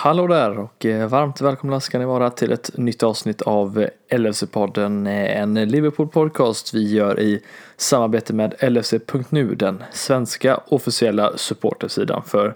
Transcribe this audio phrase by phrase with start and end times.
[0.00, 4.18] Hallå där och eh, varmt välkomna ska ni vara till ett nytt avsnitt av eh,
[4.18, 7.42] LFC-podden, eh, en Liverpool-podcast vi gör i
[7.76, 12.54] samarbete med LFC.nu, den svenska officiella supportersidan för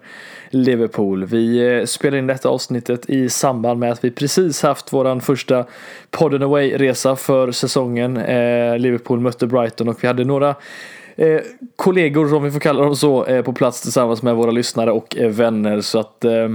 [0.50, 1.24] Liverpool.
[1.24, 5.64] Vi spelar in detta avsnittet i samband med att vi precis haft våran första
[6.10, 8.14] podden away-resa för säsongen.
[8.82, 10.54] Liverpool mötte Brighton och vi hade några
[11.16, 11.40] Eh,
[11.76, 15.16] kollegor, om vi får kalla dem så, eh, på plats tillsammans med våra lyssnare och
[15.16, 15.80] eh, vänner.
[15.80, 16.48] Så att Eh,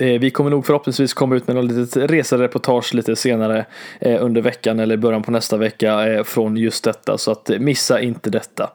[0.00, 3.66] Eh, vi kommer nog förhoppningsvis komma ut med något litet resereportage lite senare
[4.00, 8.00] eh, under veckan eller början på nästa vecka eh, från just detta så att missa
[8.00, 8.70] inte detta.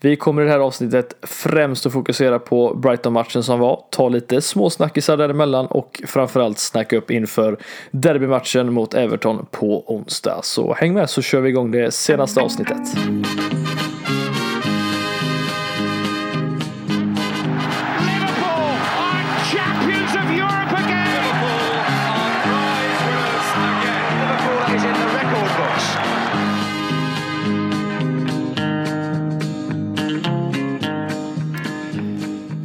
[0.00, 4.40] Vi kommer i det här avsnittet främst att fokusera på Brighton-matchen som var, ta lite
[4.40, 7.58] småsnackisar däremellan och framförallt snacka upp inför
[7.90, 10.40] derbymatchen mot Everton på onsdag.
[10.42, 12.78] Så häng med så kör vi igång det senaste avsnittet.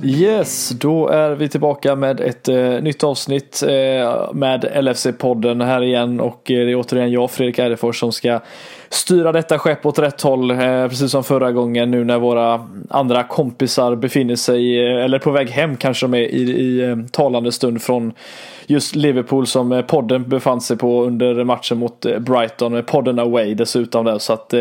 [0.09, 6.19] Yes, då är vi tillbaka med ett eh, nytt avsnitt eh, med LFC-podden här igen.
[6.19, 8.39] Och eh, det är återigen jag, Fredrik Eidefors, som ska
[8.89, 10.52] styra detta skepp åt rätt håll.
[10.52, 15.31] Eh, precis som förra gången nu när våra andra kompisar befinner sig, eh, eller på
[15.31, 18.13] väg hem kanske de är i, i eh, talande stund från
[18.69, 22.83] just Liverpool som podden befann sig på under matchen mot Brighton.
[22.83, 24.17] Podden away dessutom där.
[24.19, 24.53] Så att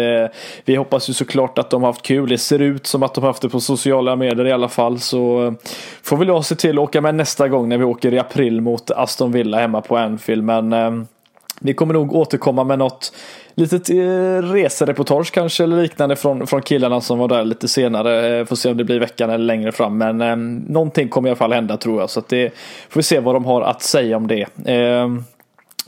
[0.64, 2.28] vi hoppas ju såklart att de har haft kul.
[2.28, 4.98] Det ser ut som att de har haft det på sociala medier i alla fall.
[4.98, 5.54] Så
[6.02, 8.60] får väl jag se till att åka med nästa gång när vi åker i april
[8.60, 10.44] mot Aston Villa hemma på Anfield.
[10.44, 10.74] Men
[11.60, 13.12] vi kommer nog återkomma med något
[13.56, 18.38] litet eh, resereportage kanske eller liknande från, från killarna som var där lite senare.
[18.38, 19.98] Eh, får se om det blir veckan eller längre fram.
[19.98, 20.36] Men eh,
[20.72, 22.10] någonting kommer i alla fall hända tror jag.
[22.10, 22.54] Så att det
[22.88, 24.46] får vi se vad de har att säga om det.
[24.64, 25.08] Eh,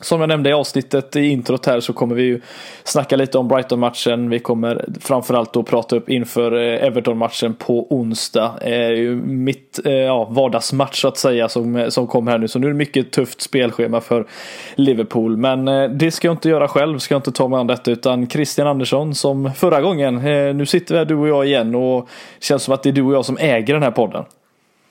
[0.00, 2.40] som jag nämnde i avsnittet i introt här så kommer vi ju
[2.84, 4.30] snacka lite om Brighton-matchen.
[4.30, 8.54] Vi kommer framförallt då prata upp inför eh, Everton-matchen på onsdag.
[8.60, 12.38] Eh, det är ju mitt eh, ja, vardagsmatch så att säga som, som kommer här
[12.38, 12.48] nu.
[12.48, 14.26] Så nu är det mycket tufft spelschema för
[14.74, 15.36] Liverpool.
[15.36, 15.64] Men
[15.98, 18.66] det ska jag inte göra själv, ska jag inte ta mig an detta utan Christian
[18.66, 20.14] Andersson som förra gången.
[20.56, 22.08] Nu sitter vi här du och jag igen och
[22.38, 24.24] det känns som att det är du och jag som äger den här podden.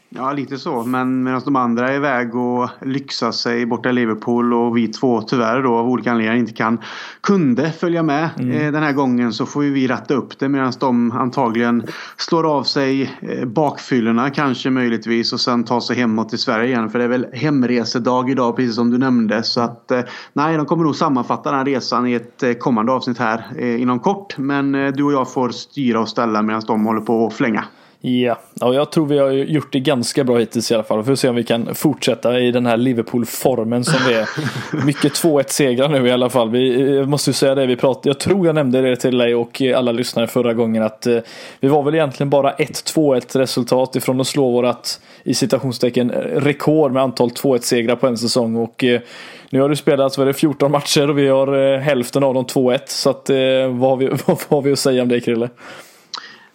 [0.10, 0.84] Ja, lite så.
[0.84, 5.22] Men medan de andra är iväg och lyxar sig borta i Liverpool och vi två
[5.22, 6.80] tyvärr då av olika anledningar inte kan
[7.22, 8.52] kunde följa med mm.
[8.52, 11.84] eh, den här gången så får ju vi ratta upp det medan de antagligen
[12.18, 16.90] slår av sig eh, bakfyllorna kanske möjligtvis och sen tar sig hemåt till Sverige igen.
[16.90, 19.44] För det är väl hemresedag idag precis som du nämnde.
[19.44, 20.02] Så att eh,
[20.34, 24.38] nej, de kommer nog sammanfatta den här resan i ett kommande avsnitt här inom kort.
[24.38, 27.64] Men du och jag får styra och ställa medan de håller på att flänga.
[28.02, 30.98] Ja, och jag tror vi har gjort det ganska bra hittills i alla fall.
[30.98, 34.28] Vi får se om vi kan fortsätta i den här Liverpool-formen som det är.
[34.86, 36.50] Mycket 2-1 segrar nu i alla fall.
[36.50, 39.62] Vi måste ju säga det, vi pratade, jag tror jag nämnde det till dig och
[39.76, 41.18] alla lyssnare förra gången att eh,
[41.60, 46.92] vi var väl egentligen bara ett 2-1 resultat ifrån att slå vårat i citationstecken rekord
[46.92, 49.02] med antal 2-1 segrar på en säsong och eh,
[49.50, 52.46] nu har det spelats vad det, 14 matcher och vi har eh, hälften av dem
[52.46, 53.30] 2-1 så att
[53.70, 55.50] vad har vi, vad har vi att säga om det Krille?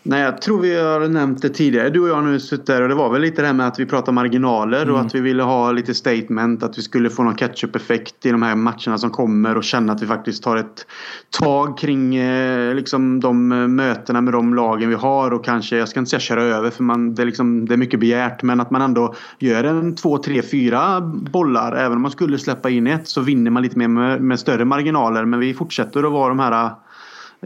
[0.05, 1.91] Nej, jag tror vi har nämnt det tidigare.
[1.91, 3.81] Du och jag nu suttit där och det var väl lite det här med att
[3.81, 4.95] vi pratar marginaler mm.
[4.95, 6.63] och att vi ville ha lite statement.
[6.63, 10.03] Att vi skulle få någon catch-up-effekt i de här matcherna som kommer och känna att
[10.03, 10.87] vi faktiskt tar ett
[11.41, 15.89] tag kring eh, liksom de eh, mötena med de lagen vi har och kanske, jag
[15.89, 18.61] ska inte säga köra över för man, det, är liksom, det är mycket begärt men
[18.61, 21.01] att man ändå gör en två, tre, fyra
[21.33, 21.77] bollar.
[21.77, 24.65] Även om man skulle släppa in ett så vinner man lite mer med, med större
[24.65, 26.71] marginaler men vi fortsätter att vara de här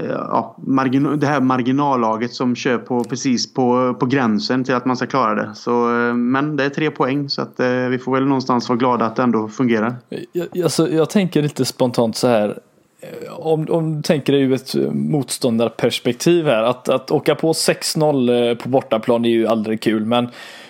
[0.01, 4.85] Eh, ja, margin det här marginallaget som kör på, precis på, på gränsen till att
[4.85, 5.55] man ska klara det.
[5.55, 8.79] Så, eh, men det är tre poäng så att, eh, vi får väl någonstans vara
[8.79, 9.97] glada att det ändå fungerar.
[10.33, 12.59] Jag, alltså, jag tänker lite spontant så här.
[13.01, 16.63] Eh, om, om du tänker dig ur ett motståndarperspektiv här.
[16.63, 20.05] Att, att åka på 6-0 på bortaplan är ju aldrig kul.
[20.05, 20.29] Men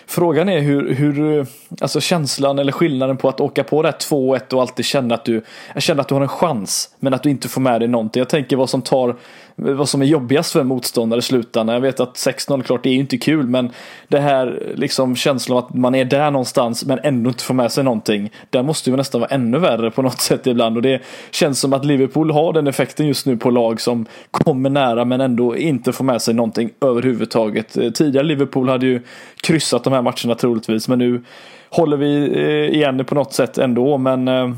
[0.09, 1.47] Frågan är hur, hur, eh,
[1.81, 5.25] alltså känslan eller skillnaden på att åka på det här 2-1 och alltid känna att
[5.25, 5.43] du,
[5.77, 8.21] känner att du har en chans men att du inte får med dig någonting.
[8.21, 9.17] Jag tänker vad som tar
[9.59, 11.75] vad som är jobbigast för en motståndare i slutändan.
[11.75, 13.71] Jag vet att 6-0 klart det är ju inte kul men
[14.09, 17.73] det här liksom känslan av att man är där någonstans men ändå inte får med
[17.73, 18.31] sig någonting.
[18.51, 21.73] Där måste ju nästan vara ännu värre på något sätt ibland och det känns som
[21.73, 25.93] att Liverpool har den effekten just nu på lag som kommer nära men ändå inte
[25.93, 27.77] får med sig någonting överhuvudtaget.
[27.77, 29.03] Eh, tidigare Liverpool hade ju
[29.41, 31.23] kryssat de här matcherna troligtvis men nu
[31.71, 33.99] håller vi eh, igen det på något sätt ändå.
[33.99, 34.51] Men eh,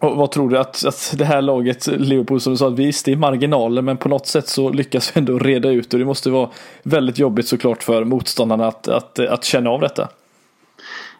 [0.00, 3.12] och vad tror du att, att det här laget, Liverpool som du sa, visst det
[3.12, 6.30] är marginaler men på något sätt så lyckas vi ändå reda ut och det måste
[6.30, 6.48] vara
[6.82, 10.08] väldigt jobbigt såklart för motståndarna att, att, att känna av detta.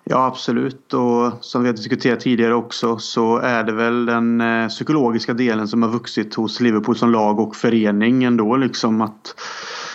[0.05, 0.95] Ja absolut.
[0.95, 5.69] Och som vi har diskuterat tidigare också så är det väl den eh, psykologiska delen
[5.69, 9.35] som har vuxit hos Liverpool som lag och förening ändå liksom att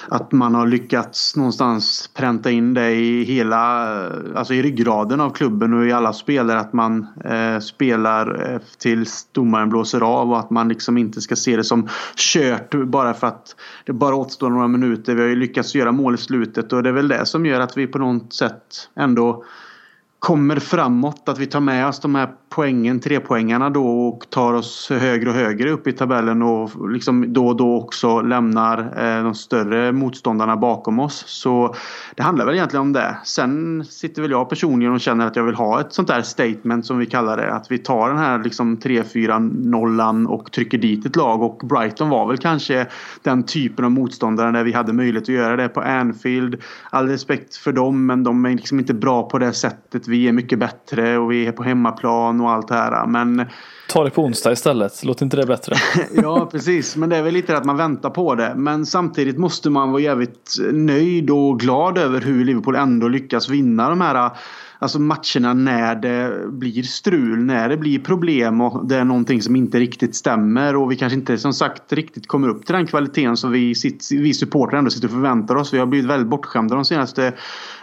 [0.08, 3.60] att man har lyckats någonstans pränta in det i hela,
[4.36, 9.28] alltså i ryggraden av klubben och i alla spelare att man eh, spelar eh, tills
[9.32, 13.28] domaren blåser av och att man liksom inte ska se det som kört bara för
[13.28, 13.56] att
[13.86, 15.16] det bara återstår några minuter.
[15.16, 17.60] Vi har ju lyckats göra mål i slutet och det är väl det som gör
[17.60, 19.44] att vi på något sätt ändå
[20.20, 21.30] kommer framåt.
[21.30, 25.36] Att vi tar med oss de här poängen, trepoängarna då och tar oss högre och
[25.36, 30.58] högre upp i tabellen och liksom då och då också lämnar eh, de större motståndarna
[30.58, 31.24] bakom oss.
[31.28, 31.76] Så
[32.16, 33.18] det handlar väl egentligen om det.
[33.24, 36.86] Sen sitter väl jag personligen och känner att jag vill ha ett sånt där statement
[36.86, 37.54] som vi kallar det.
[37.54, 39.40] Att vi tar den här liksom 3-4
[39.70, 42.88] nollan och trycker dit ett lag och Brighton var väl kanske
[43.22, 46.62] den typen av motståndare där vi hade möjlighet att göra det på Anfield.
[46.90, 50.08] All respekt för dem men de är liksom inte bra på det sättet.
[50.08, 53.08] Vi är mycket bättre och vi är på hemmaplan och allt det här.
[53.08, 53.46] Men...
[53.90, 55.76] Ta det på onsdag istället, låter inte det bättre?
[56.22, 58.54] ja precis, men det är väl lite att man väntar på det.
[58.56, 63.90] Men samtidigt måste man vara jävligt nöjd och glad över hur Liverpool ändå lyckas vinna
[63.90, 64.32] de här
[64.84, 69.56] Alltså matcherna när det blir strul, när det blir problem och det är någonting som
[69.56, 73.38] inte riktigt stämmer och vi kanske inte som sagt riktigt kommer upp till den kvaliteten
[73.38, 73.74] som vi,
[74.12, 75.74] vi supportrar ändå sitter och förväntar oss.
[75.74, 77.34] Vi har blivit väldigt bortskämda de senaste,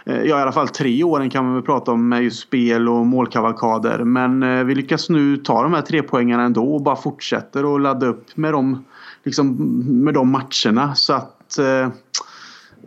[0.05, 2.89] eh, ja i alla fall tre åren kan man väl prata om med just spel
[2.89, 4.03] och målkavalkader.
[4.03, 7.79] Men eh, vi lyckas nu ta de här tre poängarna ändå och bara fortsätter och
[7.79, 8.85] ladda upp med de,
[9.23, 9.55] liksom,
[10.03, 10.95] med de matcherna.
[10.95, 11.89] Så att eh,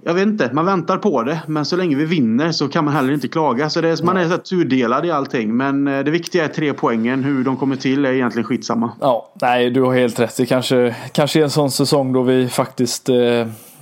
[0.04, 1.40] jag vet inte, man väntar på det.
[1.46, 3.70] Men så länge vi vinner så kan man heller inte klaga.
[3.70, 5.56] Så är, man är så tudelad i allting.
[5.56, 7.24] Men eh, det viktiga är tre poängen.
[7.24, 8.92] Hur de kommer till är egentligen skitsamma.
[9.00, 10.36] Ja, nej du har helt rätt.
[10.36, 13.16] Det kanske, kanske är en sån säsong då vi faktiskt eh,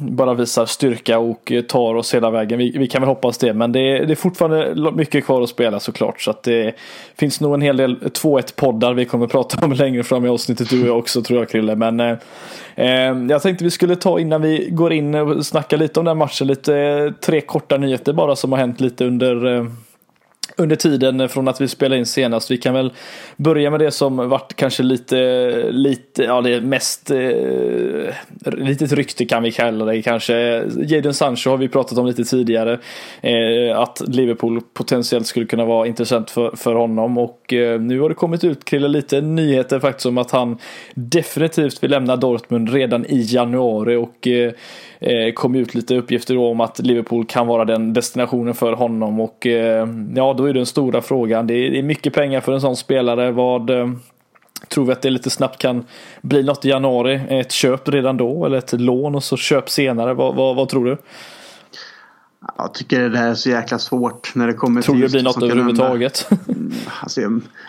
[0.02, 2.58] bara visar styrka och tar oss hela vägen.
[2.58, 3.54] Vi, vi kan väl hoppas det.
[3.54, 6.20] Men det är, det är fortfarande mycket kvar att spela såklart.
[6.20, 6.75] Så att det
[7.19, 10.70] finns nog en hel del 2-1 poddar vi kommer prata om längre fram i avsnittet
[10.70, 11.76] du och jag också tror jag Krille.
[11.76, 12.16] Men eh,
[12.76, 16.19] eh jag tänkte vi skulle ta innan vi går in och snacka lite om den
[16.19, 19.64] matchen, lite eh, tre korta nyheter bara som har hänt lite under eh,
[20.56, 22.50] under tiden från att vi spelade in senast.
[22.50, 22.93] Vi kan väl
[23.37, 25.16] börja med det som varit kanske lite,
[25.70, 27.19] lite ja det mest, eh,
[28.44, 30.64] litet rykte kan vi kalla det kanske.
[30.76, 32.78] Jadon Sancho har vi pratat om lite tidigare.
[33.20, 38.08] Eh, att Liverpool potentiellt skulle kunna vara intressant för, för honom och eh, nu har
[38.08, 40.58] det kommit ut Krille lite nyheter faktiskt om att han
[40.94, 44.52] definitivt vill lämna Dortmund redan i januari och eh,
[45.02, 49.46] eh, kom ut lite uppgifter om att Liverpool kan vara den destinationen för honom och
[49.46, 51.46] eh, ja, då är den stora frågan.
[51.46, 53.31] Det är, det är mycket pengar för en sån spelare.
[53.31, 53.88] Vad eh,
[54.69, 55.84] Tror vi att det lite snabbt kan
[56.22, 57.20] bli något i januari?
[57.28, 60.14] Ett köp redan då eller ett lån och så köp senare?
[60.14, 60.96] Vad, vad, vad tror du?
[62.56, 65.22] Jag tycker det där är så jäkla svårt när det kommer Tror till det blir
[65.22, 66.28] något överhuvudtaget?
[66.48, 67.20] Mm, alltså,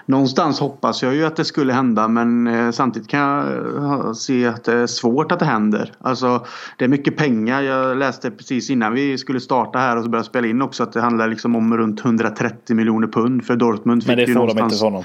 [0.05, 4.63] någonstans hoppas jag ju att det skulle hända men eh, samtidigt kan jag se att
[4.63, 5.91] det är svårt att det händer.
[5.99, 6.45] Alltså
[6.77, 7.61] det är mycket pengar.
[7.61, 11.01] Jag läste precis innan vi skulle starta här och börja spela in också att det
[11.01, 14.03] handlar liksom om runt 130 miljoner pund för Dortmund.
[14.07, 15.03] Men det får de inte för honom?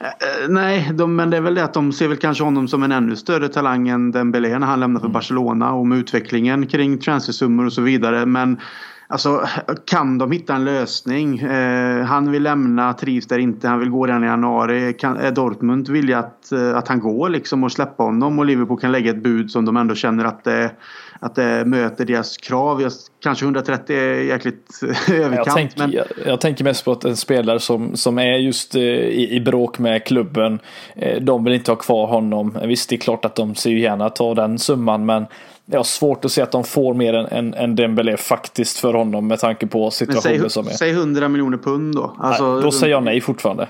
[0.00, 2.68] Eh, eh, nej, de, men det är väl det att de ser väl kanske honom
[2.68, 5.12] som en ännu större talang än Dembélé när han lämnar för mm.
[5.12, 8.26] Barcelona och med utvecklingen kring transfersummor och så vidare.
[8.26, 8.58] Men
[9.10, 9.46] Alltså
[9.84, 11.38] kan de hitta en lösning?
[11.38, 14.92] Eh, han vill lämna, trivs där inte, han vill gå redan i januari.
[14.92, 18.80] Kan, är Dortmund villiga att, eh, att han går liksom och släppa honom och Liverpool
[18.80, 20.70] kan lägga ett bud som de ändå känner att det,
[21.20, 22.82] att det möter deras krav.
[22.82, 24.80] Jag, kanske 130 är jäkligt
[25.12, 25.46] överkant.
[25.46, 25.92] Jag tänker, men...
[25.92, 29.40] jag, jag tänker mest på att en spelare som, som är just eh, i, i
[29.40, 30.58] bråk med klubben.
[30.96, 32.58] Eh, de vill inte ha kvar honom.
[32.64, 35.26] Visst, det är klart att de ser ju gärna ta den summan men
[35.70, 38.94] jag har svårt att se att de får mer än, än, än Dembélé faktiskt för
[38.94, 40.70] honom med tanke på situationen säg, som är.
[40.70, 42.16] Säg 100 miljoner pund då.
[42.18, 43.68] Alltså, nej, då säger jag nej fortfarande.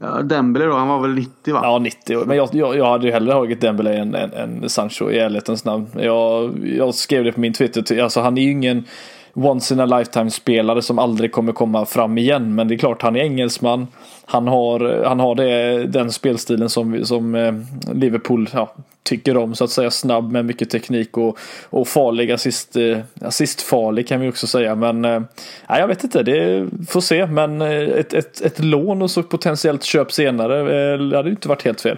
[0.00, 1.60] Ja, Dembélé då, han var väl 90 va?
[1.62, 2.24] Ja, 90.
[2.26, 5.64] Men jag, jag, jag hade ju hellre tagit Dembélé än, än, än Sancho i ärlighetens
[5.64, 5.86] namn.
[5.94, 8.84] Jag, jag skrev det på min Twitter, alltså han är ju ingen
[9.34, 12.54] once in a lifetime spelare som aldrig kommer komma fram igen.
[12.54, 13.86] Men det är klart, han är engelsman.
[14.24, 17.54] Han har, han har det, den spelstilen som, som eh,
[17.92, 19.90] Liverpool ja, tycker om så att säga.
[19.90, 21.38] Snabb med mycket teknik och,
[21.70, 24.74] och farlig assist, eh, assistfarlig kan vi också säga.
[24.74, 25.22] Men eh,
[25.68, 27.26] nej, jag vet inte, det får se.
[27.26, 31.80] Men ett, ett, ett lån och så potentiellt köp senare det hade inte varit helt
[31.80, 31.96] fel.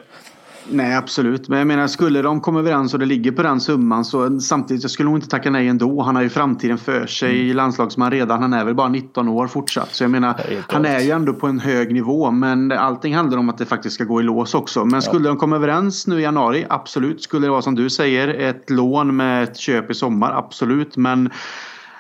[0.70, 1.48] Nej absolut.
[1.48, 4.82] Men jag menar skulle de komma överens och det ligger på den summan så samtidigt
[4.82, 6.02] jag skulle nog inte tacka nej ändå.
[6.02, 7.56] Han har ju framtiden för sig mm.
[7.56, 8.42] landslagsman redan.
[8.42, 9.94] Han är väl bara 19 år fortsatt.
[9.94, 12.30] Så jag menar är han är ju ändå på en hög nivå.
[12.30, 14.84] Men allting handlar om att det faktiskt ska gå i lås också.
[14.84, 15.28] Men skulle ja.
[15.28, 16.66] de komma överens nu i januari?
[16.68, 17.22] Absolut.
[17.22, 20.32] Skulle det vara som du säger ett lån med ett köp i sommar?
[20.32, 20.96] Absolut.
[20.96, 21.30] Men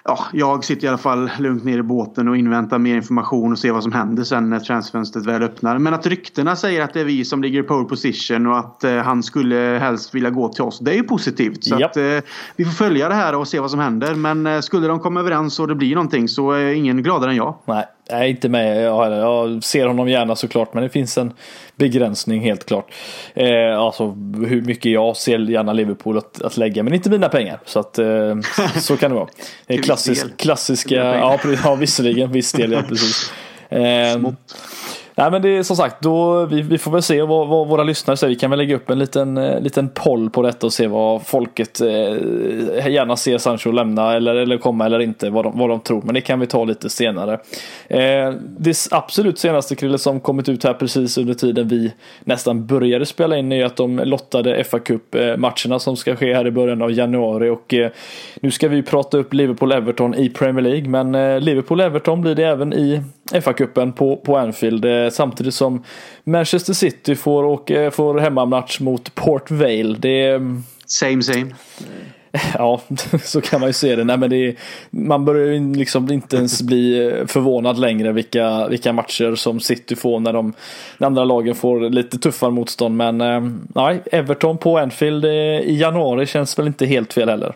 [0.04, 3.58] ja, jag sitter i alla fall lugnt ner i båten och inväntar mer information och
[3.58, 5.78] ser vad som händer sen när transfönstret väl öppnar.
[5.78, 8.84] Men att ryktena säger att det är vi som ligger i pole position och att
[8.84, 10.78] eh, han skulle helst vilja gå till oss.
[10.78, 11.64] Det är ju positivt.
[11.64, 12.02] Så att, eh,
[12.56, 14.14] vi får följa det här och se vad som händer.
[14.14, 17.36] Men eh, skulle de komma överens och det blir någonting så är ingen gladare än
[17.36, 17.54] jag.
[17.64, 21.32] Nej, Nej, inte med jag, jag ser honom gärna såklart, men det finns en
[21.76, 22.92] begränsning helt klart.
[23.34, 24.10] Eh, alltså
[24.46, 27.60] hur mycket jag ser gärna Liverpool att, att lägga, men inte mina pengar.
[27.64, 28.36] Så att eh,
[28.80, 29.28] så kan det vara.
[29.66, 33.32] Det är klassisk, klassiska, ja, ja visserligen, viss del, ja precis.
[33.68, 34.18] Eh,
[35.16, 37.82] Nej men det är som sagt, då, vi, vi får väl se vad, vad, våra
[37.82, 38.34] lyssnare säger.
[38.34, 41.26] Vi kan väl lägga upp en liten, eh, liten poll på detta och se vad
[41.26, 41.86] folket eh,
[42.90, 46.02] gärna ser Sancho lämna eller, eller komma eller inte, vad de, vad de tror.
[46.02, 47.32] Men det kan vi ta lite senare.
[47.88, 51.92] Eh, det absolut senaste Krille som kommit ut här precis under tiden vi
[52.24, 56.46] nästan började spela in är att de lottade fa Cup-matcherna eh, som ska ske här
[56.46, 57.50] i början av januari.
[57.50, 57.90] Och eh,
[58.40, 60.88] nu ska vi prata upp Liverpool-Everton i Premier League.
[60.88, 63.02] Men eh, Liverpool-Everton blir det även i
[63.32, 64.84] FA-cupen på, på Anfield.
[64.84, 65.84] Eh, samtidigt som
[66.24, 69.96] Manchester City får, åka, får hemmamatch mot Port Vale.
[69.98, 70.28] Det.
[70.28, 71.54] Mm, same same.
[72.54, 72.80] Ja,
[73.22, 74.04] så kan man ju se det.
[74.04, 74.54] Nej, men det är,
[74.90, 80.20] man börjar ju liksom inte ens bli förvånad längre vilka, vilka matcher som City får
[80.20, 80.52] när de,
[80.98, 82.96] de andra lagen får lite tuffare motstånd.
[82.96, 83.40] Men eh,
[83.74, 87.54] nej, Everton på Anfield i januari känns väl inte helt fel heller.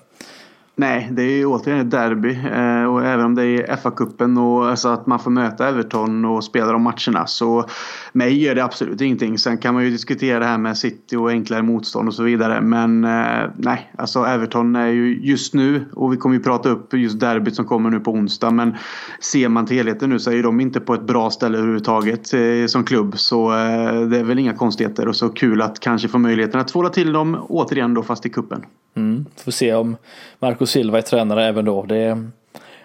[0.80, 2.30] Nej, det är ju återigen ett derby.
[2.30, 6.44] Eh, och även om det är FA-cupen och alltså att man får möta Everton och
[6.44, 7.26] spela de matcherna.
[7.26, 7.64] Så
[8.12, 9.38] mig gör det absolut ingenting.
[9.38, 12.60] Sen kan man ju diskutera det här med City och enklare motstånd och så vidare.
[12.60, 16.94] Men eh, nej, alltså Everton är ju just nu och vi kommer ju prata upp
[16.94, 18.50] just derbyt som kommer nu på onsdag.
[18.50, 18.76] Men
[19.20, 22.66] ser man till helheten nu så är de inte på ett bra ställe överhuvudtaget eh,
[22.66, 23.18] som klubb.
[23.18, 26.68] Så eh, det är väl inga konstigheter och så kul att kanske få möjligheten att
[26.68, 28.64] tvåla till dem återigen då fast i kuppen.
[28.98, 29.96] Mm, får se om
[30.38, 31.82] Marco Silva är tränare även då.
[31.82, 32.22] Det,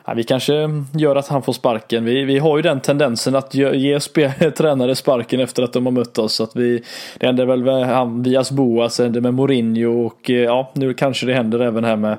[0.06, 0.54] ja, vi kanske
[0.94, 2.06] gör att han får sparken.
[2.06, 4.00] Vi, vi har ju den tendensen att ge, ge
[4.58, 6.42] tränare sparken efter att de har mött oss.
[6.42, 6.84] att vi,
[7.18, 11.25] det händer väl med han, Vias Boas, det med Mourinho och eh, ja, nu kanske
[11.25, 12.18] det händer även här med,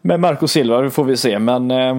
[0.00, 0.80] med Marco Silva.
[0.80, 1.38] Det får vi se.
[1.38, 1.94] Men eh,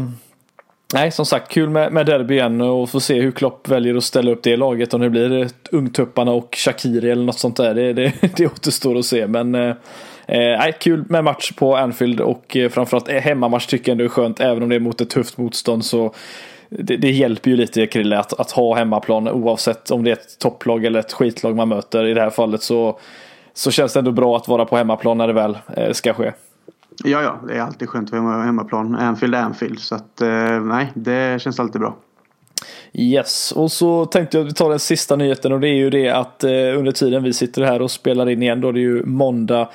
[0.94, 4.04] Nej, som sagt, kul med, med derby igen och få se hur Klopp väljer att
[4.04, 4.94] ställa upp det laget.
[4.94, 7.74] Om det blir Ungtupparna och Shakiri eller något sånt där.
[7.74, 9.28] Det, det, det återstår att se.
[9.28, 9.76] Men eh,
[10.27, 14.39] eh, kul med match på Anfield och eh, framförallt hemmamatch tycker jag ändå är skönt
[14.39, 16.13] även om det är mot ett tufft motstånd så
[16.70, 20.39] det, det, hjälper ju lite Krille att, att ha hemmaplan oavsett om det är ett
[20.39, 22.05] topplag eller ett skitlag man möter.
[22.05, 23.00] I det här fallet så,
[23.53, 26.32] så känns det ändå bra att vara på hemmaplan när det väl eh, ska ske.
[27.03, 28.96] Ja, ja, det är alltid skönt att vara hemmaplan.
[28.96, 29.79] Anfield är Anfield.
[29.79, 31.96] Så att, eh, nej, det känns alltid bra.
[32.94, 35.89] Yes, och så tänkte jag att vi tar den sista nyheten och det är ju
[35.89, 38.82] det att eh, under tiden vi sitter här och spelar in igen då det är
[38.82, 39.70] ju måndag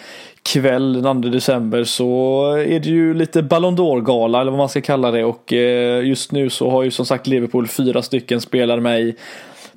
[0.52, 4.80] kväll den 2 december så är det ju lite Ballon d'Or-gala eller vad man ska
[4.80, 8.80] kalla det och eh, just nu så har ju som sagt Liverpool fyra stycken spelare
[8.80, 9.16] med i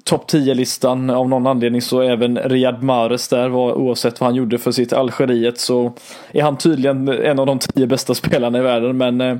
[0.03, 1.09] topp 10-listan.
[1.09, 3.49] Av någon anledning så även Riyad Mahrez där.
[3.49, 5.93] var Oavsett vad han gjorde för sitt Algeriet så
[6.31, 8.97] är han tydligen en av de tio bästa spelarna i världen.
[8.97, 9.37] Men eh,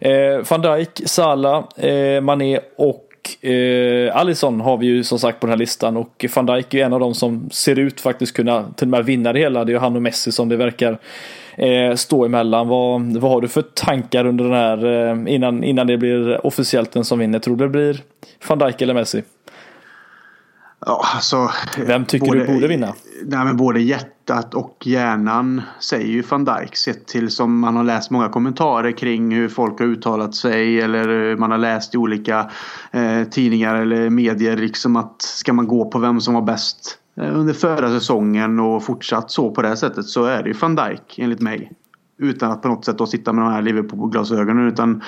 [0.00, 5.46] eh van Dijk, Salah, eh, Mané och eh, Alisson har vi ju som sagt på
[5.46, 8.72] den här listan och van Dijk är en av de som ser ut faktiskt kunna
[8.76, 9.64] till och med vinna det hela.
[9.64, 10.98] Det är ju han och Messi som det verkar
[11.56, 12.68] eh, stå emellan.
[12.68, 16.92] Vad, vad har du för tankar under den här eh, innan, innan det blir officiellt
[16.92, 17.38] den som vinner?
[17.38, 18.00] Tror du det blir
[18.48, 19.22] van Dijk eller Messi?
[20.86, 21.50] Ja, alltså,
[21.86, 22.94] Vem tycker både, du borde vinna?
[23.26, 27.84] Nej, men både hjärtat och hjärnan säger ju van Dijk sett till som man har
[27.84, 32.50] läst många kommentarer kring hur folk har uttalat sig eller man har läst i olika
[32.90, 37.38] eh, tidningar eller medier liksom att ska man gå på vem som var bäst eh,
[37.38, 41.18] under förra säsongen och fortsatt så på det sättet så är det ju van Dijk
[41.18, 41.72] enligt mig.
[42.18, 44.68] Utan att på något sätt då sitta med de här Liverpool-glasögonen.
[44.68, 45.02] Utan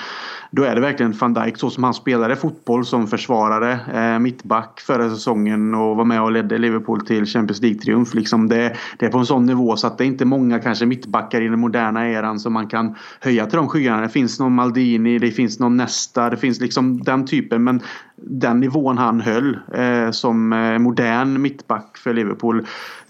[0.51, 3.79] då är det verkligen van Dijk så som han spelade fotboll som försvarare.
[3.93, 8.15] Eh, mittback förra säsongen och var med och ledde Liverpool till Champions League-triumf.
[8.15, 10.85] Liksom det, det, är på en sån nivå så att det är inte många kanske
[10.85, 14.01] mittbackar i den moderna eran som man kan höja till de skyarna.
[14.01, 17.63] Det finns någon Maldini, det finns någon Nesta, det finns liksom den typen.
[17.63, 17.81] Men
[18.15, 22.65] den nivån han höll eh, som eh, modern mittback för Liverpool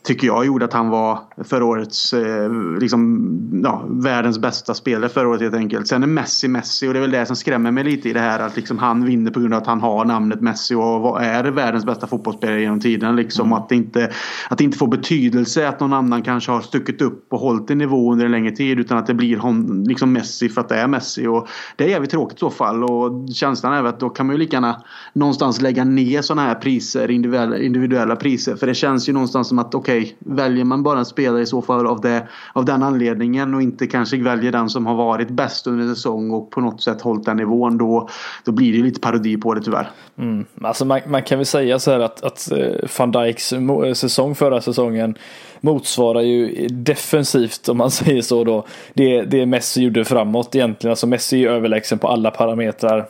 [0.06, 5.28] tycker jag gjorde att han var förra årets, eh, liksom, ja, världens bästa spelare förra
[5.28, 5.88] året helt enkelt.
[5.88, 8.20] Sen är Messi Messi och det är väl det som skrämmer mig lite i det
[8.20, 11.44] här att liksom han vinner på grund av att han har namnet Messi och är
[11.44, 13.16] världens bästa fotbollsspelare genom tiden.
[13.16, 13.46] Liksom.
[13.48, 13.58] Mm.
[13.58, 14.12] Att, det inte,
[14.50, 17.78] att det inte får betydelse att någon annan kanske har stuckit upp och hållit en
[17.78, 20.76] nivå under en längre tid utan att det blir hon, liksom Messi för att det
[20.76, 21.28] är Messi.
[21.28, 24.36] Och det är jävligt tråkigt i så fall och känslan är att då kan man
[24.36, 24.84] ju lika gärna
[25.14, 28.56] någonstans lägga ner sådana här priser, individuella, individuella priser.
[28.56, 31.46] För det känns ju någonstans som att okej, okay, väljer man bara en spelare i
[31.46, 35.30] så fall av, det, av den anledningen och inte kanske väljer den som har varit
[35.30, 38.10] bäst under säsong och på något sätt hållit den nivån då,
[38.44, 39.90] då blir det lite parodi på det tyvärr.
[40.18, 40.46] Mm.
[40.62, 44.36] Alltså man, man, kan väl säga så här att, att eh, van Dijks eh, säsong
[44.36, 45.16] förra säsongen
[45.62, 50.92] motsvarar ju defensivt om man säger så då det, det Messi gjorde framåt egentligen.
[50.92, 53.06] Alltså Messi är överlägsen på alla parametrar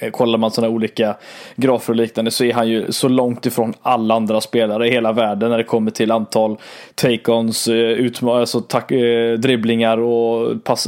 [0.00, 1.16] Eh, kollar man sådana olika
[1.56, 5.12] grafer och liknande så är han ju så långt ifrån alla andra spelare i hela
[5.12, 6.56] världen när det kommer till antal
[6.94, 10.86] take-ons, eh, alltså tack, eh, dribblingar och pass,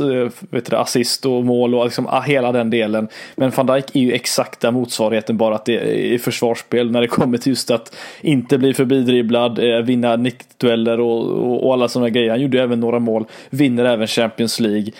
[0.50, 3.08] vet du, assist och mål och liksom ah, hela den delen.
[3.36, 7.06] Men van Dijk är ju exakta motsvarigheten bara att det är i försvarsspel när det
[7.06, 12.30] kommer till just att inte bli förbidribblad, vinna nickdueller och, och, och alla sådana grejer.
[12.30, 14.92] Han gjorde även några mål, vinner även Champions League,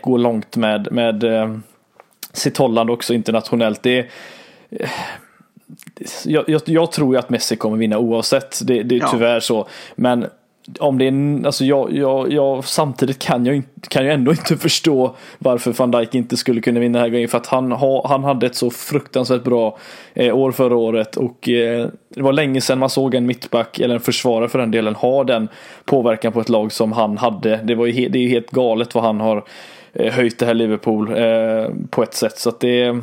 [0.00, 1.24] går långt med, med
[2.32, 3.82] sitt hållande också internationellt.
[3.82, 4.10] Det är,
[6.24, 8.66] jag, jag, jag, tror ju att Messi kommer vinna oavsett.
[8.66, 9.08] Det, det är ja.
[9.10, 9.68] tyvärr så.
[9.94, 10.26] Men
[10.78, 15.16] om det är, alltså jag, jag, jag, samtidigt kan jag, kan jag ändå inte förstå
[15.38, 17.28] varför van Dijk inte skulle kunna vinna den här gången.
[17.28, 19.78] För att han, ha, han hade ett så fruktansvärt bra
[20.14, 21.16] eh, år förra året.
[21.16, 24.70] Och eh, det var länge sedan man såg en mittback, eller en försvarare för den
[24.70, 25.48] delen, ha den
[25.84, 27.56] påverkan på ett lag som han hade.
[27.56, 30.46] Det, var ju, det är ju helt galet vad han har Eh, Eh, höjt det
[30.46, 32.38] här Liverpool eh, på ett sätt.
[32.38, 33.00] Så att det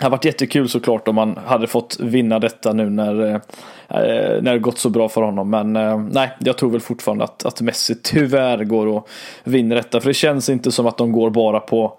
[0.00, 4.52] Har varit jättekul såklart om man hade fått vinna detta nu när, eh, eh när
[4.52, 5.50] det gått så bra för honom.
[5.50, 9.08] Men eh, nej, jag tror väl fortfarande att, att Messi tyvärr går och
[9.44, 10.00] vinner detta.
[10.00, 11.98] För det känns inte som att de går bara på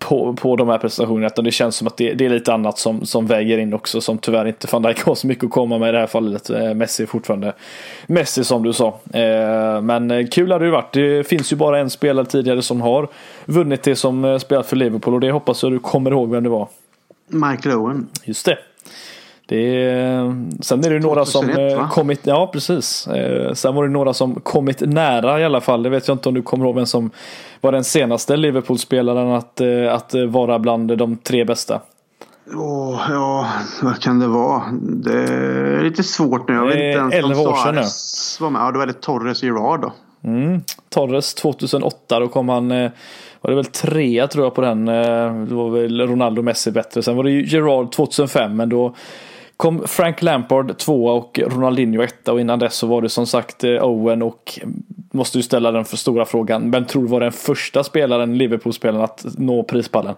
[0.00, 1.26] på, på de här prestationerna.
[1.26, 4.00] Utan det känns som att det, det, är lite annat som, som väger in också.
[4.00, 6.50] Som tyvärr inte van Dijk har så mycket att komma med i det här fallet.
[6.50, 7.52] Eh, Messi är fortfarande
[8.06, 8.88] Messi som du sa.
[9.12, 10.92] Eh, men eh, kul har det varit.
[10.92, 13.08] Det finns ju bara en spelare tidigare som har
[13.44, 15.14] vunnit det som spelat för Liverpool.
[15.14, 16.68] Och det hoppas jag du kommer ihåg vem det var.
[17.26, 18.08] Michael Owen.
[18.24, 18.58] Just det.
[19.50, 21.88] Det är, sen är det några 2001, som va?
[21.92, 23.08] kommit, ja precis.
[23.54, 25.82] Sen var det några som kommit nära i alla fall.
[25.82, 27.10] Det vet jag inte om du kommer ihåg vem som
[27.60, 31.80] var den senaste Liverpool-spelaren att, eh, att vara bland de tre bästa?
[32.54, 33.46] Oh, ja,
[33.82, 34.62] vad kan det vara?
[34.80, 36.54] Det är lite svårt nu.
[36.54, 37.82] Jag vet inte ens 11 år sedan nu.
[38.40, 38.62] Var med.
[38.62, 39.92] Ja, då är det Torres Gerard då.
[40.24, 40.60] Mm.
[40.88, 42.90] Torres 2008, då kom han, eh,
[43.40, 44.88] var det väl trea tror jag på den.
[44.88, 47.02] Eh, det var väl Ronaldo Messi bättre.
[47.02, 48.94] Sen var det ju Gerard 2005, men då
[49.60, 53.64] kom Frank Lampard tvåa och Ronaldinho etta och innan dess så var det som sagt
[53.64, 54.60] Owen och
[55.10, 56.70] måste ju ställa den för stora frågan.
[56.70, 60.14] Vem tror du var den första spelaren, Liverpool-spelaren, att nå prispallen?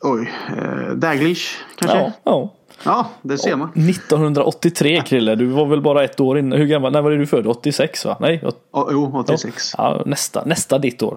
[0.00, 1.98] Oj, eh, Daglish kanske?
[1.98, 2.50] Ja, ja.
[2.84, 3.68] Ja, det ser man.
[3.68, 6.58] 1983 Krille, du var väl bara ett år innan.
[6.58, 7.46] Hur gammal, när var det du född?
[7.46, 8.16] 86 va?
[8.20, 8.44] Nej?
[8.70, 9.72] Oh, jo, 86.
[9.78, 11.16] Ja, nästa, nästa ditt år.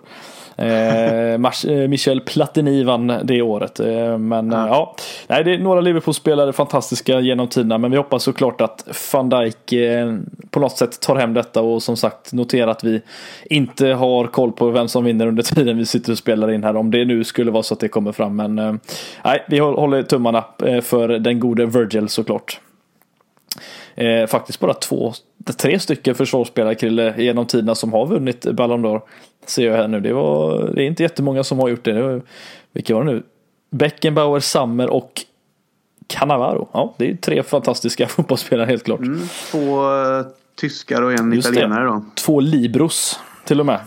[0.57, 3.79] Eh, eh, Michel Platini vann det året.
[3.79, 4.67] Eh, men ja.
[4.67, 4.95] ja,
[5.27, 7.77] nej, det är några Liverpool-spelare fantastiska genom tiderna.
[7.77, 9.73] Men vi hoppas såklart att van Dijk
[10.49, 13.01] på något sätt tar hem detta och som sagt notera att vi
[13.45, 16.75] inte har koll på vem som vinner under tiden vi sitter och spelar in här.
[16.75, 18.35] Om det nu skulle vara så att det kommer fram.
[18.35, 18.79] Men
[19.23, 20.45] nej, vi håller tummarna
[20.81, 22.59] för den gode Virgil såklart.
[23.97, 25.13] Eh, faktiskt bara två,
[25.57, 29.01] tre stycken försvarsspelare Krille genom tiderna som har vunnit Ballon d'Or.
[29.47, 29.99] Ser jag här nu.
[29.99, 31.91] Det, var, det är inte jättemånga som har gjort det.
[31.91, 32.21] det var,
[32.71, 33.23] vilka var det nu?
[33.69, 35.21] Beckenbauer, Sammer och
[36.07, 36.69] Cannavaro.
[36.71, 38.99] Ja, det är tre fantastiska fotbollsspelare helt klart.
[38.99, 42.05] Mm, två uh, tyskar och en Just italienare då.
[42.15, 43.79] Två Libros till och med.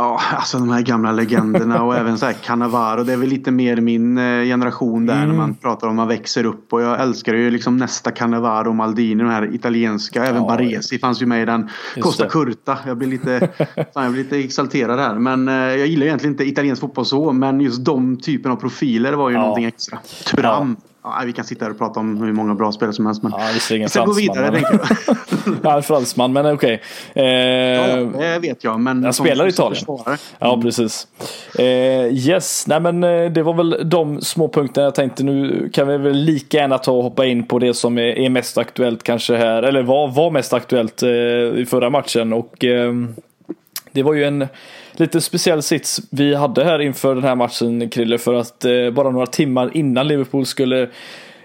[0.00, 3.04] Ja, alltså de här gamla legenderna och även så här Cannavaro.
[3.04, 5.28] Det är väl lite mer min eh, generation där mm.
[5.28, 6.72] när man pratar om att man växer upp.
[6.72, 10.24] Och jag älskar ju liksom nästa Cannavaro, Maldini, de här italienska.
[10.24, 11.70] Även ja, Baresi fanns ju med i den.
[12.00, 12.30] Costa det.
[12.30, 12.78] Curta.
[12.86, 13.48] Jag blir lite,
[13.94, 15.14] fan, jag blir lite exalterad här.
[15.14, 17.32] Men eh, jag gillar egentligen inte italiensk fotboll så.
[17.32, 19.40] Men just de typen av profiler var ju ja.
[19.40, 19.98] någonting extra.
[20.26, 20.76] Turam.
[20.80, 20.89] Ja.
[21.02, 23.22] Ja, vi kan sitta här och prata om hur många bra spelare som helst.
[23.22, 24.62] Men ja, vi ska gå vidare men...
[24.62, 25.56] tänker jag.
[25.76, 26.82] ja, fransman, men okej.
[27.14, 27.24] Okay.
[27.24, 27.90] Eh...
[27.90, 28.80] Ja, det vet jag.
[28.80, 29.84] Men jag spelar i Italien.
[29.88, 30.18] Mm.
[30.38, 31.06] Ja, precis.
[31.58, 31.64] Eh,
[32.28, 35.24] yes, nej men eh, det var väl de små punkterna jag tänkte.
[35.24, 38.30] Nu kan vi väl lika gärna ta och hoppa in på det som är, är
[38.30, 39.62] mest aktuellt kanske här.
[39.62, 41.10] Eller var, var mest aktuellt eh,
[41.60, 42.32] i förra matchen.
[42.32, 42.92] Och eh,
[43.92, 44.48] det var ju en
[44.92, 49.10] lite speciell sits vi hade här inför den här matchen Krille för att eh, bara
[49.10, 50.88] några timmar innan Liverpool skulle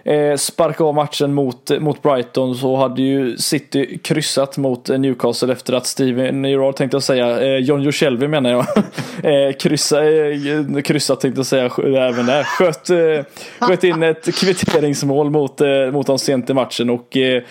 [0.05, 4.99] eh, sparka av matchen mot, eh, mot Brighton så hade ju City kryssat mot eh,
[4.99, 8.65] Newcastle efter att Steven Gerrard tänkte jag säga, eh, John Joshelvi menar jag,
[9.23, 11.65] eh, kryssa, eh, kryssat tänkte jag säga
[12.10, 13.25] även där, sköt, eh,
[13.60, 17.43] sköt in ett kvitteringsmål mot, eh, mot dem sent i matchen och eh,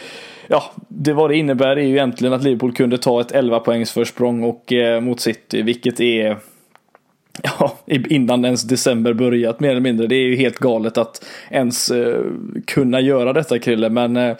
[0.48, 3.92] ja, det vad det innebär är ju egentligen att Liverpool kunde ta ett 11 poängs
[3.92, 6.38] försprång och, eh, mot City, vilket är
[7.58, 10.06] Ja, innan ens december börjat mer eller mindre.
[10.06, 12.22] Det är ju helt galet att ens eh,
[12.66, 13.90] kunna göra detta Krille.
[13.90, 14.36] Men eh,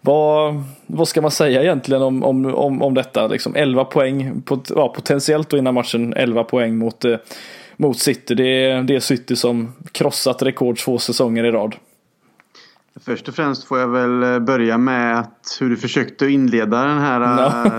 [0.00, 3.26] vad, vad ska man säga egentligen om, om, om, om detta?
[3.26, 7.16] Liksom 11 poäng, pot, ja, potentiellt då innan matchen 11 poäng mot, eh,
[7.76, 8.34] mot City.
[8.34, 11.74] Det är, det är City som krossat rekord två säsonger i rad.
[13.04, 16.98] Först och främst får jag väl eh, börja med att hur du försökte inleda den
[16.98, 17.20] här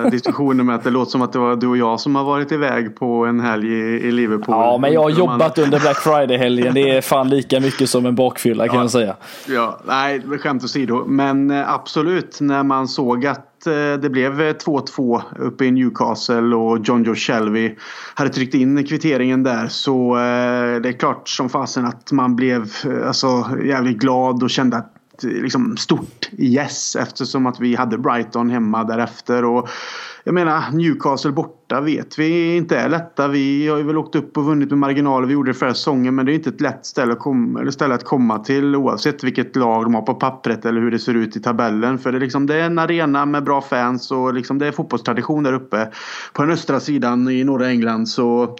[0.03, 0.09] no.
[0.09, 2.51] diskussionen med att det låter som att det var du och jag som har varit
[2.51, 4.55] iväg på en helg i, Liverpool.
[4.55, 6.73] Ja, men jag har jobbat under Black Friday-helgen.
[6.73, 8.81] Det är fan lika mycket som en bakfylla kan ja.
[8.81, 9.15] jag säga.
[9.47, 11.05] Ja, nej, skämt åsido.
[11.07, 16.79] Men eh, absolut, när man såg att eh, det blev 2-2 uppe i Newcastle och
[16.83, 17.75] John Joe Shelby
[18.13, 20.15] hade tryckt in kvitteringen där så
[20.83, 22.71] det är klart som fasen att man blev
[23.07, 28.83] alltså, jävligt glad och kände att liksom stort yes eftersom att vi hade Brighton hemma
[28.83, 29.45] därefter.
[29.45, 29.69] Och
[30.23, 33.27] jag menar Newcastle borta vet vi inte är lätta.
[33.27, 35.27] Vi har ju väl åkt upp och vunnit med marginaler.
[35.27, 37.71] Vi gjorde det förra säsongen men det är inte ett lätt ställe att, komma, eller
[37.71, 41.13] ställe att komma till oavsett vilket lag de har på pappret eller hur det ser
[41.13, 41.97] ut i tabellen.
[41.97, 44.71] För det är, liksom, det är en arena med bra fans och liksom det är
[44.71, 45.91] fotbollstradition där uppe.
[46.33, 48.55] På den östra sidan i norra England så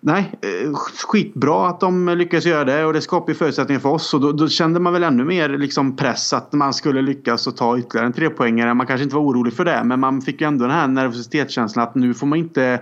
[0.00, 0.74] Nej, eh,
[1.08, 4.14] skitbra att de lyckas göra det och det skapar ju förutsättningar för oss.
[4.14, 7.56] Och då, då, kände man väl ännu mer liksom press att man skulle lyckas och
[7.56, 8.74] ta ytterligare en trepoängare.
[8.74, 11.88] Man kanske inte var orolig för det men man fick ju ändå den här nervositetskänslan
[11.88, 12.80] att nu får man inte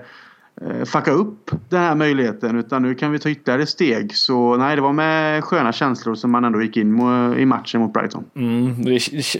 [0.85, 4.17] fucka upp den här möjligheten utan nu kan vi ta ytterligare steg.
[4.17, 7.01] Så nej, det var med sköna känslor som man ändå gick in
[7.39, 8.25] i matchen mot Brighton.
[8.37, 8.85] Mm,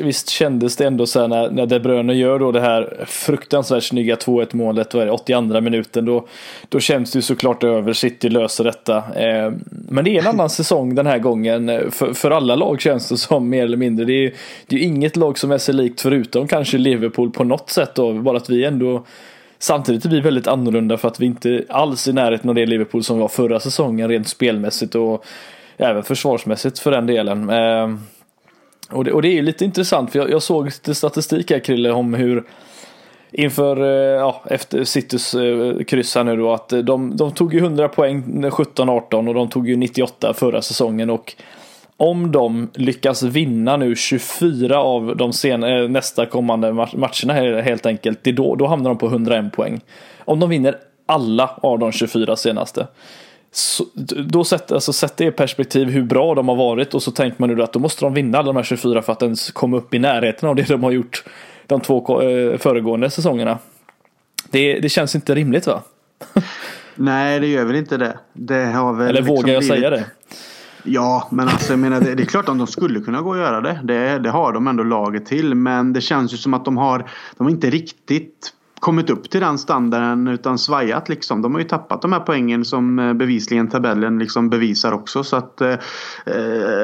[0.05, 3.83] visst kändes det ändå så här när, när De Bruyne gör då det här fruktansvärt
[3.83, 6.27] snygga 2-1 målet, vad är det, 82 minuten, då,
[6.69, 8.97] då känns det ju såklart över, City löser detta.
[8.97, 9.53] Eh,
[9.89, 13.17] men det är en annan säsong den här gången, för, för alla lag känns det
[13.17, 14.05] som mer eller mindre.
[14.05, 14.35] Det är ju
[14.67, 18.13] det är inget lag som är sig likt förutom kanske Liverpool på något sätt då,
[18.13, 19.05] bara att vi ändå
[19.65, 22.67] Samtidigt är vi väldigt annorlunda för att vi inte alls är i närheten av det
[22.67, 25.25] Liverpool som var förra säsongen rent spelmässigt och
[25.77, 27.51] även försvarsmässigt för den delen.
[27.51, 28.01] Ehm,
[28.91, 31.93] och det, och det är lite intressant för jag, jag såg lite statistik här Krille
[31.93, 32.45] om hur
[33.33, 37.61] inför, eh, ja, efter Citys eh, kryss här nu då att de, de tog ju
[37.61, 41.35] 100 poäng 17-18 och de tog ju 98 förra säsongen och
[41.97, 48.19] om de lyckas vinna nu 24 av de sen, eh, nästa kommande matcherna helt enkelt,
[48.23, 49.81] det då, då hamnar de på 101 poäng.
[50.19, 52.87] Om de vinner alla av de 24 senaste.
[53.53, 53.85] Så,
[54.27, 57.41] då sätter alltså, sätt det i perspektiv hur bra de har varit och så tänker
[57.41, 59.77] man nu att då måste de vinna alla de här 24 för att ens komma
[59.77, 61.25] upp i närheten av det de har gjort
[61.67, 63.59] de två eh, föregående säsongerna.
[64.51, 65.83] Det, det känns inte rimligt va?
[66.95, 68.19] Nej, det gör väl inte det.
[68.33, 69.79] det har väl Eller liksom vågar jag blivit...
[69.79, 70.05] säga det?
[70.87, 73.39] Ja, men alltså jag menar det, det, är klart att de skulle kunna gå och
[73.39, 73.81] göra det.
[73.85, 74.19] det.
[74.19, 75.55] Det har de ändå laget till.
[75.55, 79.41] Men det känns ju som att de har, de har inte riktigt kommit upp till
[79.41, 81.43] den standarden utan svajat liksom.
[81.43, 85.25] De har ju tappat de här poängen som eh, bevisligen tabellen liksom bevisar också.
[85.25, 85.75] Så att, eh,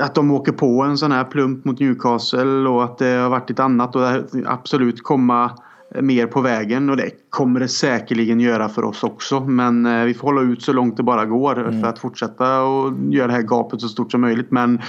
[0.02, 3.50] att de åker på en sån här plump mot Newcastle och att det har varit
[3.50, 4.02] ett annat och
[4.46, 5.50] absolut komma
[5.94, 9.40] mer på vägen och det kommer det säkerligen göra för oss också.
[9.40, 11.81] Men eh, vi får hålla ut så långt det bara går mm.
[11.81, 14.50] för att fortsätta och göra det här gapet så stort som möjligt.
[14.50, 14.81] Men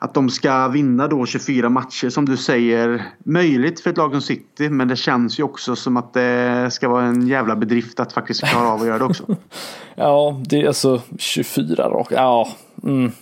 [0.00, 4.20] att de ska vinna då 24 matcher som du säger, möjligt för ett lag som
[4.20, 4.68] City.
[4.68, 8.44] Men det känns ju också som att det ska vara en jävla bedrift att faktiskt
[8.44, 9.24] klara av att göra det också.
[9.94, 12.14] ja, det är alltså 24 raka.
[12.14, 12.48] Ja,
[12.82, 13.12] mm.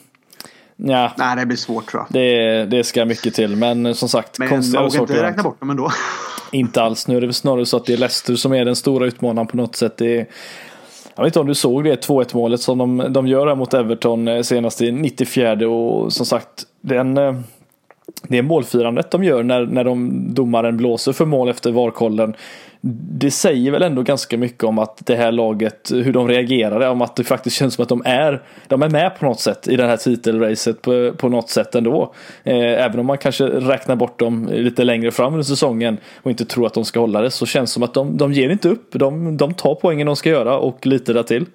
[0.77, 1.13] Ja.
[1.19, 2.23] Nej, det blir svårt tror jag.
[2.23, 4.39] Det, det ska mycket till, men som sagt.
[4.39, 5.91] Men man vågar inte räkna bort dem ändå.
[6.53, 7.09] Inte alls.
[7.09, 9.57] Nu är det snarare så att det är Leicester som är den stora utmanaren på
[9.57, 9.97] något sätt.
[9.97, 10.27] Det är,
[11.15, 13.75] jag vet inte om du såg det 2-1 målet som de, de gör här mot
[13.75, 17.35] Everton eh, senast i 94 och som sagt den eh,
[18.23, 22.35] det målfirandet de gör när, när de, domaren blåser för mål efter varkollen
[22.89, 27.03] det säger väl ändå ganska mycket om att det här laget, hur de reagerade, om
[27.03, 29.77] att det faktiskt känns som att de är, de är med på något sätt i
[29.77, 32.15] det här titelracet på, på något sätt ändå.
[32.45, 36.45] Eh, även om man kanske räknar bort dem lite längre fram under säsongen och inte
[36.45, 38.69] tror att de ska hålla det så känns det som att de, de ger inte
[38.69, 38.89] upp.
[38.93, 41.47] De, de tar poängen de ska göra och lite där till.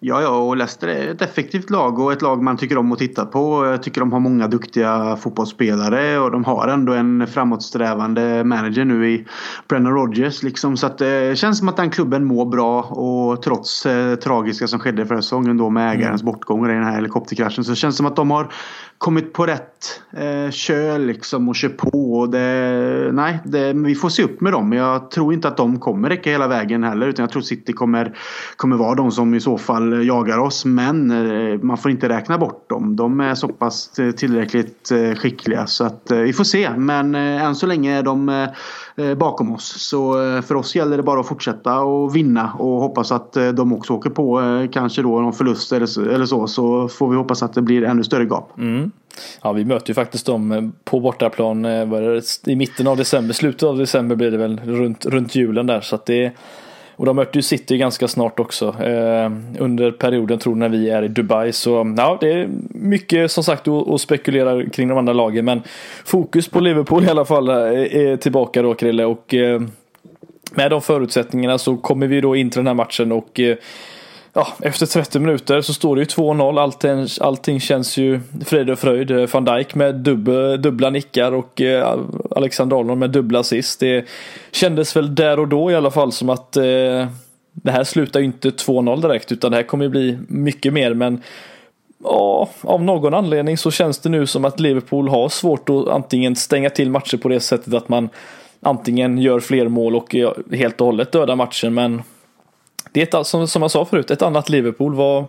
[0.00, 2.98] Ja, ja, och Leicester är ett effektivt lag och ett lag man tycker om att
[2.98, 3.66] titta på.
[3.66, 9.10] Jag tycker de har många duktiga fotbollsspelare och de har ändå en framåtsträvande manager nu
[9.10, 9.26] i
[9.68, 10.42] Brennan Rodgers.
[10.42, 10.76] Liksom.
[10.76, 14.80] Så att det känns som att den klubben mår bra och trots eh, tragiska som
[14.80, 16.32] skedde förra säsongen då med ägarens mm.
[16.32, 18.52] bortgång och den här helikopterkraschen så känns det som att de har
[18.98, 22.14] kommit på rätt eh, köl liksom och kör på.
[22.14, 24.72] Och det, nej, det, vi får se upp med dem.
[24.72, 27.06] Jag tror inte att de kommer räcka hela vägen heller.
[27.06, 28.18] Utan jag tror City kommer,
[28.56, 30.64] kommer vara de som i så fall jagar oss.
[30.64, 32.96] Men eh, man får inte räkna bort dem.
[32.96, 35.66] De är så pass eh, tillräckligt eh, skickliga.
[35.66, 36.70] Så att eh, vi får se.
[36.76, 38.48] Men eh, än så länge är de eh,
[38.96, 39.80] Eh, bakom oss.
[39.88, 43.48] Så eh, för oss gäller det bara att fortsätta och vinna och hoppas att eh,
[43.48, 44.40] de också åker på
[44.72, 46.46] kanske då någon förlust eller så.
[46.46, 48.58] Så får vi hoppas att det blir ännu större gap.
[48.58, 48.90] Mm.
[49.42, 51.66] Ja, vi möter ju faktiskt dem på bortaplan
[52.46, 55.80] i mitten av december, slutet av december blir det väl runt, runt julen där.
[55.80, 56.32] Så att det,
[56.96, 60.90] och de möter ju City ganska snart också eh, under perioden tror jag när vi
[60.90, 61.52] är i Dubai.
[61.52, 65.44] Så ja, det är mycket som sagt att spekulera kring de andra lagen.
[65.44, 65.62] Men
[66.04, 69.04] fokus på Liverpool i alla fall eh, är tillbaka då Krille.
[69.04, 69.62] Och eh,
[70.54, 73.56] med de förutsättningarna så kommer vi då in till den här matchen och eh,
[74.34, 76.60] ja, efter 30 minuter så står det ju 2-0.
[76.60, 79.10] Allting, allting känns ju frid och fröjd.
[79.10, 81.98] Eh, van Dijk med dubbel, dubbla nickar och eh,
[82.30, 83.80] Alexander Arnold med dubbla assist.
[83.80, 84.04] Det
[84.52, 87.06] kändes väl där och då i alla fall som att eh,
[87.52, 90.94] det här slutar ju inte 2-0 direkt utan det här kommer ju bli mycket mer.
[90.94, 91.22] Men
[92.04, 96.36] ja, av någon anledning så känns det nu som att Liverpool har svårt att antingen
[96.36, 98.08] stänga till matcher på det sättet att man
[98.60, 101.74] antingen gör fler mål och eh, helt och hållet dödar matchen.
[101.74, 102.02] Men
[102.94, 104.94] det är ett, som, som jag sa förut, ett annat Liverpool.
[104.94, 105.24] Vad,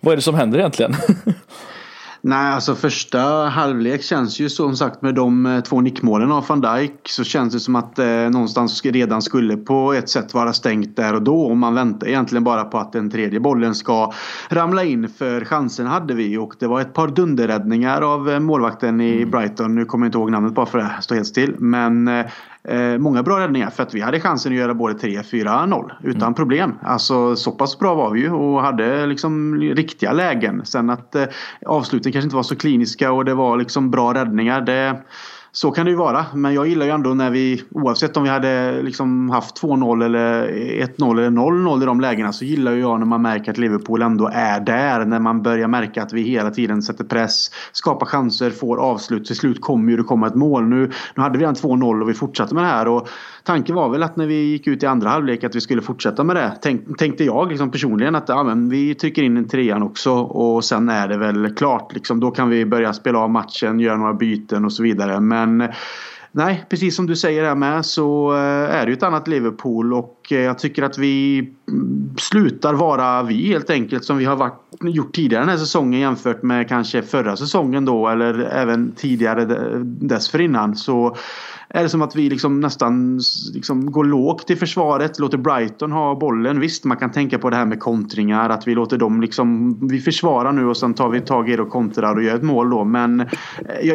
[0.00, 0.94] vad är det som händer egentligen?
[2.20, 6.60] Nej, alltså första halvlek känns ju som sagt med de eh, två nickmålen av van
[6.60, 10.96] Dijk så känns det som att eh, någonstans redan skulle på ett sätt vara stängt
[10.96, 11.40] där och då.
[11.40, 14.12] Och man väntar egentligen bara på att den tredje bollen ska
[14.48, 19.00] ramla in för chansen hade vi och det var ett par dunderräddningar av eh, målvakten
[19.00, 19.30] i mm.
[19.30, 19.74] Brighton.
[19.74, 21.54] Nu kommer jag inte ihåg namnet bara för att stå helt still.
[21.58, 22.26] Men eh,
[22.68, 26.34] Eh, många bra räddningar för att vi hade chansen att göra både 3-4-0 utan mm.
[26.34, 26.74] problem.
[26.82, 30.64] Alltså så pass bra var vi ju och hade liksom riktiga lägen.
[30.64, 31.24] Sen att eh,
[31.66, 34.60] avsluten kanske inte var så kliniska och det var liksom bra räddningar.
[34.60, 35.02] Det,
[35.52, 36.26] så kan det ju vara.
[36.34, 40.48] Men jag gillar ju ändå när vi oavsett om vi hade liksom haft 2-0 eller
[40.48, 44.02] 1-0 eller 0-0 i de lägena så gillar ju jag när man märker att Liverpool
[44.02, 45.04] ändå är där.
[45.04, 49.26] När man börjar märka att vi hela tiden sätter press, skapar chanser, får avslut.
[49.26, 50.64] Till slut kommer ju det komma ett mål.
[50.64, 52.88] Nu, nu hade vi redan 2-0 och vi fortsatte med det här.
[52.88, 53.08] Och
[53.48, 56.24] tanken var väl att när vi gick ut i andra halvlek att vi skulle fortsätta
[56.24, 56.58] med det.
[56.62, 60.64] Tänk, tänkte jag liksom personligen att ja, men vi trycker in en trean också och
[60.64, 61.94] sen är det väl klart.
[61.94, 62.20] Liksom.
[62.20, 65.20] Då kan vi börja spela av matchen, göra några byten och så vidare.
[65.20, 65.68] Men
[66.32, 69.94] nej, precis som du säger här med så eh, är det ju ett annat Liverpool
[69.94, 74.36] och eh, jag tycker att vi mm, slutar vara vi helt enkelt som vi har
[74.36, 79.44] varit, gjort tidigare den här säsongen jämfört med kanske förra säsongen då eller även tidigare
[79.84, 80.76] dessförinnan.
[80.76, 81.16] Så
[81.70, 83.20] är det som att vi liksom nästan
[83.54, 85.18] liksom går lågt i försvaret.
[85.18, 86.60] Låter Brighton ha bollen.
[86.60, 88.50] Visst, man kan tänka på det här med kontringar.
[88.50, 89.78] Att vi låter dem liksom...
[89.88, 92.42] Vi försvarar nu och sen tar vi tag i det och kontrar och gör ett
[92.42, 92.84] mål då.
[92.84, 93.26] Men eh,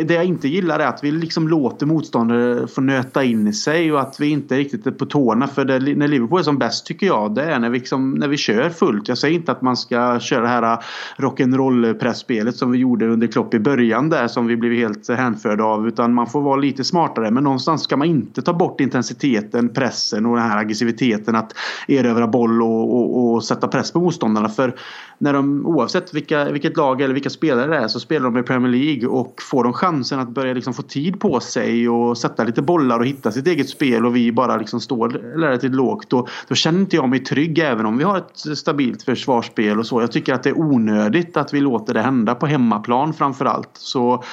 [0.08, 4.02] det jag inte gillar är att vi liksom låter motståndare få nöta in sig och
[4.02, 5.48] att vi inte riktigt är på tårna.
[5.48, 8.28] För det, när Liverpool är som bäst tycker jag det är när vi, liksom, när
[8.28, 9.08] vi kör fullt.
[9.08, 10.80] Jag säger inte att man ska köra det här eh,
[11.18, 15.16] rock'n'roll pressspelet som vi gjorde under Klopp i början där som vi blev helt eh,
[15.16, 15.88] hänförda av.
[15.88, 17.32] Utan man får vara lite smartare.
[17.32, 21.54] Men någonstans ska man inte ta bort intensiteten, pressen och den här aggressiviteten att
[21.88, 24.50] erövra boll och, och, och sätta press på motståndarna.
[24.50, 24.76] För
[25.18, 28.44] när de, oavsett vilka, vilket lag eller vilka spelare det är så spelar de i
[28.44, 32.44] Premier League och får de chansen att börja liksom få tid på sig och sätta
[32.44, 36.10] lite bollar och hitta sitt eget spel och vi bara liksom står relativt lågt.
[36.10, 39.86] Då, då känner inte jag mig trygg även om vi har ett stabilt försvarsspel och
[39.86, 40.02] så.
[40.02, 43.70] Jag tycker att det är onödigt att vi låter det hända på hemmaplan framförallt.
[43.74, 44.24] Så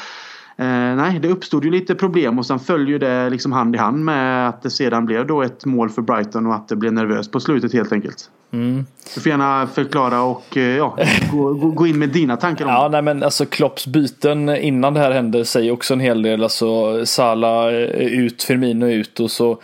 [0.60, 4.04] Eh, nej, det uppstod ju lite problem och sen följer det liksom hand i hand
[4.04, 7.32] med att det sedan blev då ett mål för Brighton och att det blev nervöst
[7.32, 8.30] på slutet helt enkelt.
[8.52, 8.86] Mm.
[9.14, 10.98] Du får gärna förklara och eh, ja,
[11.32, 15.00] gå, gå, in med dina tankar om Ja, nej men alltså Klopps byten innan det
[15.00, 16.42] här hände säger också en hel del.
[16.42, 19.58] Alltså Sala ut, Firmino ut och så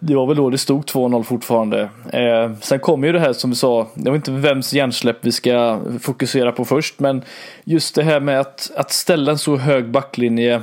[0.00, 1.88] det var väl då det stod 2-0 fortfarande.
[2.12, 5.32] Eh, sen kommer ju det här som vi sa, jag vet inte vems hjärnsläpp vi
[5.32, 7.22] ska fokusera på först, men
[7.64, 10.62] just det här med att, att ställa en så hög backlinje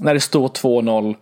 [0.00, 1.14] när det står 2-0.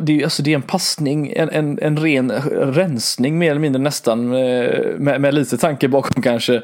[0.00, 2.32] Det, alltså det är en passning, en, en, en ren
[2.74, 6.62] rensning mer eller mindre nästan eh, med, med lite tanke bakom kanske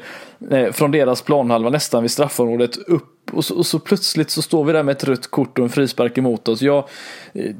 [0.51, 4.63] eh, från deras planhalva nästan vid straffområdet upp och så, och så, plötsligt så står
[4.63, 6.61] vi där med ett rött kort och en frispark emot oss.
[6.61, 6.89] Jag,
[7.33, 7.51] eh,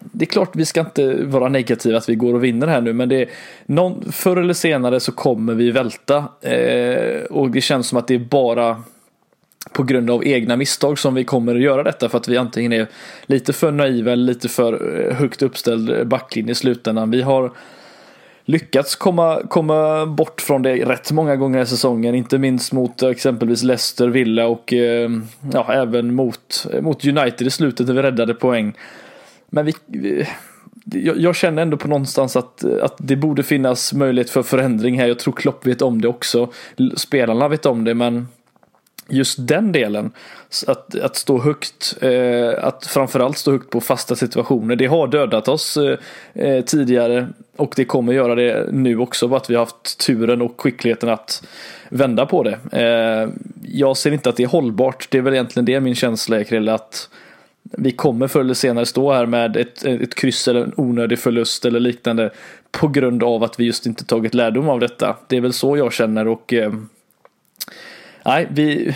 [0.00, 2.92] det är klart vi ska inte vara negativa att vi går och vinner här nu
[2.92, 3.28] men det är
[3.66, 8.14] någon, förr eller senare så kommer vi välta eh, och det känns som att det
[8.14, 8.82] är bara
[9.72, 12.72] på grund av egna misstag som vi kommer att göra detta för att vi antingen
[12.72, 12.86] är
[13.26, 17.10] lite för naiva eller lite för eh, högt uppställd backlinje i slutändan.
[17.10, 17.52] Vi har
[18.48, 22.14] lyckats komma, komma bort från det rätt många gånger i säsongen.
[22.14, 25.10] Inte minst mot eh, exempelvis Leicester, Villa och eh,
[25.52, 28.74] ja, även mot, eh, mot United i slutet när vi räddade poäng.
[29.50, 30.26] Men vi, vi
[30.84, 35.06] jag, jag, känner ändå på någonstans att, att det borde finnas möjlighet för förändring här.
[35.06, 36.52] Jag tror Klopp vet om det också.
[36.96, 38.28] Spelarna vet om det men
[39.08, 40.10] just den delen,
[40.66, 45.48] att, att stå högt, eh, att framförallt stå högt på fasta situationer, det har dödat
[45.48, 45.98] oss eh,
[46.34, 50.42] eh, tidigare och det kommer göra det nu också, bara att vi har haft turen
[50.42, 51.46] och skickligheten att
[51.88, 52.58] vända på det.
[52.72, 53.28] Eh,
[53.62, 56.44] jag ser inte att det är hållbart, det är väl egentligen det min känsla är
[56.44, 57.08] Krille, att
[57.62, 61.64] vi kommer förr eller senare stå här med ett, ett kryss eller en onödig förlust
[61.64, 62.30] eller liknande
[62.70, 65.16] på grund av att vi just inte tagit lärdom av detta.
[65.26, 66.72] Det är väl så jag känner och eh,
[68.28, 68.94] nej, vi,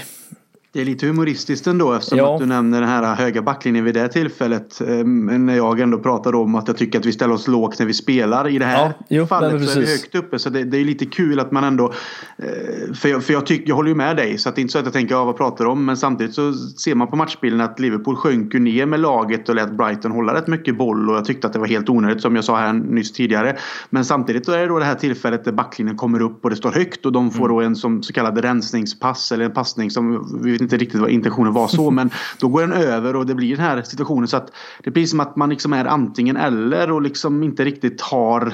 [0.72, 2.34] det är lite humoristiskt ändå eftersom ja.
[2.34, 4.80] att du nämner den här höga backlinjen vid det tillfället.
[4.80, 7.86] Ehm, när jag ändå pratade om att jag tycker att vi ställer oss lågt när
[7.86, 8.48] vi spelar.
[8.48, 10.38] I det här ja, jo, fallet så är vi högt uppe.
[10.38, 11.92] Så det, det, är lite kul att man ändå...
[12.36, 14.38] Eh, för jag, för jag, tyck, jag håller ju med dig.
[14.38, 15.84] Så att det är inte så att jag tänker, ja, vad pratar du om?
[15.84, 19.54] Men samtidigt så ser man på matchbilden att Liverpool sjönk ju ner med laget och
[19.54, 21.10] lät Brighton hålla rätt mycket boll.
[21.10, 23.56] Och jag tyckte att det var helt onödigt som jag sa här nyss tidigare.
[23.90, 26.56] Men samtidigt så är det då det här tillfället där backlinjen kommer upp och det
[26.56, 27.06] står högt.
[27.06, 27.56] Och de får mm.
[27.56, 31.10] då en som så kallad rensningspass eller en passning som vi vet inte riktigt vad
[31.10, 31.90] intentionen var så.
[32.00, 34.52] men då går den över och det blir den här situationen så att
[34.84, 38.46] det blir som att man liksom är antingen eller och liksom inte riktigt har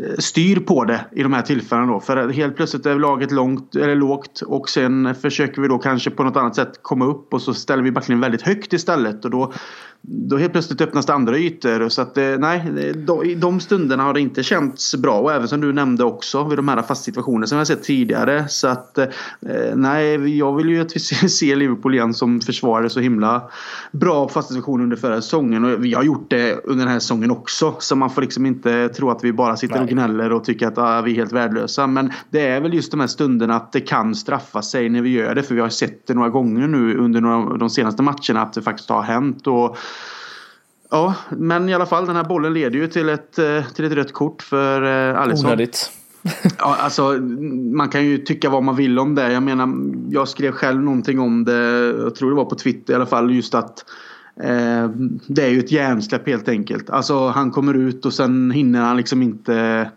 [0.00, 2.00] eh, styr på det i de här tillfällena då.
[2.00, 6.24] För helt plötsligt är laget långt eller lågt och sen försöker vi då kanske på
[6.24, 9.52] något annat sätt komma upp och så ställer vi backlinjen väldigt högt istället och då
[10.06, 11.88] då helt plötsligt öppnas det andra ytor.
[11.88, 12.62] Så att eh, nej,
[13.24, 15.20] i de stunderna har det inte känts bra.
[15.20, 18.48] Och även som du nämnde också vid de här fasta situationerna som jag sett tidigare.
[18.48, 19.06] Så att eh,
[19.74, 23.50] nej, jag vill ju att vi ser Liverpool igen som försvarade så himla
[23.92, 25.64] bra fasta situationer under förra säsongen.
[25.64, 27.74] Och vi har gjort det under den här säsongen också.
[27.78, 30.78] Så man får liksom inte tro att vi bara sitter och gnäller och tycker att
[30.78, 31.86] ah, vi är helt värdelösa.
[31.86, 35.10] Men det är väl just de här stunderna att det kan straffa sig när vi
[35.10, 35.42] gör det.
[35.42, 38.62] För vi har sett det några gånger nu under några, de senaste matcherna att det
[38.62, 39.46] faktiskt har hänt.
[39.46, 39.76] Och
[40.94, 43.92] Ja, men i alla fall den här bollen leder ju till ett, eh, till ett
[43.92, 45.46] rött kort för eh, Alisson.
[45.46, 45.90] Onödigt.
[46.58, 47.12] ja, alltså,
[47.72, 49.32] man kan ju tycka vad man vill om det.
[49.32, 49.68] Jag menar,
[50.10, 51.94] jag skrev själv någonting om det.
[51.98, 53.30] Jag tror det var på Twitter i alla fall.
[53.30, 53.84] Just att
[54.40, 54.88] eh,
[55.26, 56.90] det är ju ett hjärnsläpp helt enkelt.
[56.90, 59.90] Alltså han kommer ut och sen hinner han liksom inte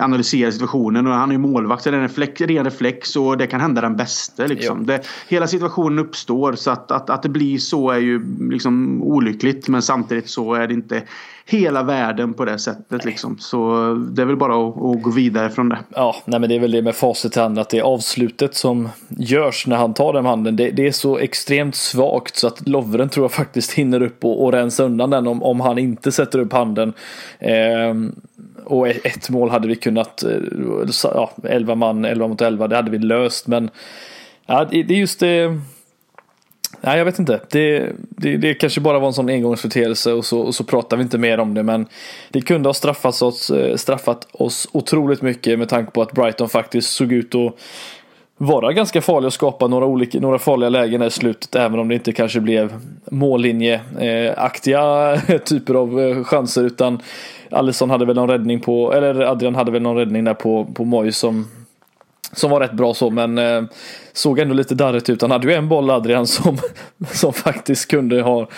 [0.00, 1.06] analysera situationen.
[1.06, 3.60] Och han är ju målvakt så det är en reflex, ren reflex och det kan
[3.60, 4.46] hända den bästa.
[4.46, 4.86] Liksom.
[4.86, 9.68] Det, hela situationen uppstår så att, att, att det blir så är ju liksom olyckligt.
[9.68, 11.02] Men samtidigt så är det inte
[11.46, 13.04] hela världen på det sättet.
[13.04, 13.38] Liksom.
[13.38, 13.74] Så
[14.12, 15.78] det är väl bara att, att, gå vidare från det.
[15.88, 18.54] Ja, nej, men det är väl det med facit i hand att det är avslutet
[18.54, 20.56] som görs när han tar den handen.
[20.56, 24.44] Det, det är så extremt svagt så att Lovren tror jag faktiskt hinner upp och,
[24.44, 26.92] och rensa undan den om, om han inte sätter upp handen.
[27.38, 27.94] Eh,
[28.64, 30.38] och ett mål hade vi kunnat, eh,
[31.02, 33.46] ja, 11 man, 11 mot 11, det hade vi löst.
[33.46, 33.70] Men
[34.46, 35.60] ja, det, är just det.
[36.86, 37.40] Nej, jag vet inte.
[37.50, 41.02] Det, det, det kanske bara var en sån engångsföreteelse och så, och så pratar vi
[41.02, 41.62] inte mer om det.
[41.62, 41.86] Men
[42.30, 46.48] det kunde ha straffat oss, eh, straffat oss otroligt mycket med tanke på att Brighton
[46.48, 47.54] faktiskt såg ut att
[48.36, 51.54] vara ganska farlig och skapa några, olika, några farliga lägen i slutet.
[51.54, 52.72] Även om det inte kanske blev
[53.10, 56.64] mållinjeaktiga typer av eh, chanser.
[56.64, 57.02] Utan
[57.50, 60.84] Alisson hade väl någon räddning på, eller Adrian hade väl någon räddning där på, på
[60.84, 61.46] Moj som
[62.32, 63.62] som var rätt bra så men eh,
[64.14, 65.22] såg ändå lite darrigt ut.
[65.22, 66.58] Han hade ju en boll Adrian som,
[67.12, 68.48] som faktiskt kunde ha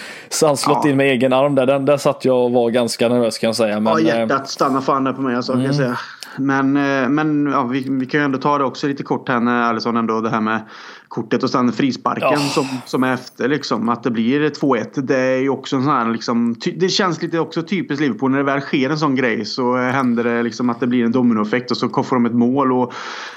[0.43, 0.91] han slått ja.
[0.91, 1.67] in med egen arm där.
[1.67, 3.81] Den där satt jag och var ganska nervös kan jag säga.
[3.81, 5.65] Men, ja hjärtat eh, stannade fan där på mig alltså, mm.
[5.65, 5.97] kan jag mm.
[5.97, 5.99] säga.
[6.39, 9.41] Men, eh, men ja, vi, vi kan ju ändå ta det också lite kort här
[9.41, 10.61] när Alisson ändå det här med
[11.09, 12.39] kortet och sen frisparken ja.
[12.39, 13.89] som, som är efter liksom.
[13.89, 15.01] Att det blir 2-1.
[15.01, 16.57] Det är ju också en sån här liksom.
[16.77, 18.31] Det känns lite också typiskt Liverpool.
[18.31, 21.13] När det väl sker en sån grej så händer det liksom att det blir en
[21.13, 22.73] dominoeffekt och så får de ett mål.
[22.73, 22.93] Och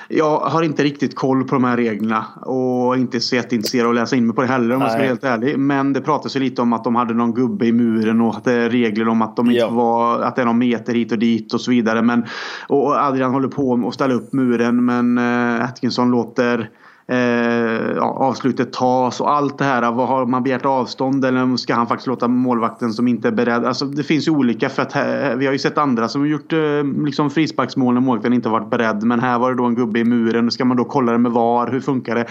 [0.08, 2.26] jag har inte riktigt koll på de här reglerna.
[2.42, 4.98] Och inte så jätteintresserad av att läsa in mig på det heller om jag ska
[4.98, 5.60] vara helt ärlig.
[5.60, 8.44] Men det pratas ju lite om att de hade någon gubbe i muren och att
[8.44, 9.70] det är regler om att de inte ja.
[9.70, 12.02] var, att det är någon meter hit och dit och så vidare.
[12.02, 12.26] Men,
[12.68, 16.70] och Adrian håller på att ställa upp muren men äh, Atkinson låter
[17.10, 19.92] eh, avslutet tas och allt det här.
[19.92, 23.66] Vad har man begärt avstånd eller ska han faktiskt låta målvakten som inte är beredd?
[23.66, 26.28] Alltså det finns ju olika för att här, vi har ju sett andra som har
[26.28, 29.04] gjort eh, liksom frisparksmål när målvakten inte varit beredd.
[29.04, 30.52] Men här var det då en gubbe i muren.
[30.52, 31.68] Ska man då kolla det med VAR?
[31.72, 32.26] Hur funkar det?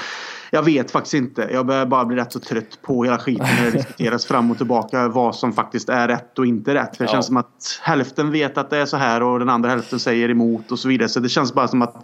[0.51, 1.49] Jag vet faktiskt inte.
[1.53, 4.57] Jag börjar bara bli rätt så trött på hela skiten när det diskuteras fram och
[4.57, 6.97] tillbaka vad som faktiskt är rätt och inte rätt.
[6.97, 7.13] För det ja.
[7.13, 10.29] känns som att hälften vet att det är så här och den andra hälften säger
[10.29, 11.09] emot och så vidare.
[11.09, 11.97] Så det känns bara som att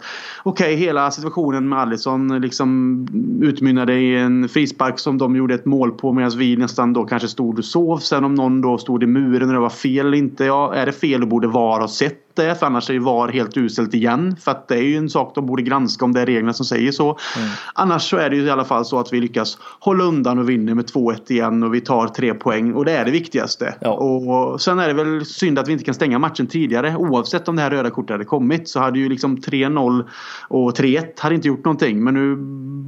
[0.43, 3.07] okej, okay, hela situationen med Alisson liksom
[3.41, 7.27] utmynnade i en frispark som de gjorde ett mål på medan vi nästan då kanske
[7.27, 7.97] stod och sov.
[7.97, 10.45] Sen om någon då stod i muren och det var fel eller inte.
[10.45, 12.55] Ja, är det fel då borde VAR ha sett det är.
[12.55, 14.35] För annars är VAR helt uselt igen.
[14.41, 16.65] För att det är ju en sak de borde granska om det är reglerna som
[16.65, 17.17] säger så.
[17.37, 17.49] Mm.
[17.73, 20.49] Annars så är det ju i alla fall så att vi lyckas hålla undan och
[20.49, 22.73] vinner med 2-1 igen och vi tar tre poäng.
[22.73, 23.75] Och det är det viktigaste.
[23.81, 23.91] Ja.
[23.91, 26.95] Och sen är det väl synd att vi inte kan stänga matchen tidigare.
[26.95, 30.05] Oavsett om det här röda kortet hade kommit så hade ju liksom 3-0
[30.47, 32.03] och 3-1 hade inte gjort någonting.
[32.03, 32.37] Men nu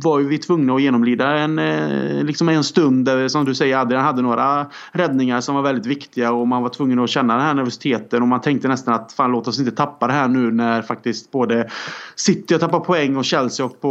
[0.04, 3.78] var ju vi tvungna att genomlida en, eh, liksom en stund där som du säger
[3.78, 7.45] Adrian hade några räddningar som var väldigt viktiga och man var tvungen att känna den
[7.45, 10.51] här nervositeten och man tänkte nästan att fan låt oss inte tappa det här nu
[10.51, 11.69] när faktiskt både
[12.15, 13.89] City har tappat poäng och Chelsea och på,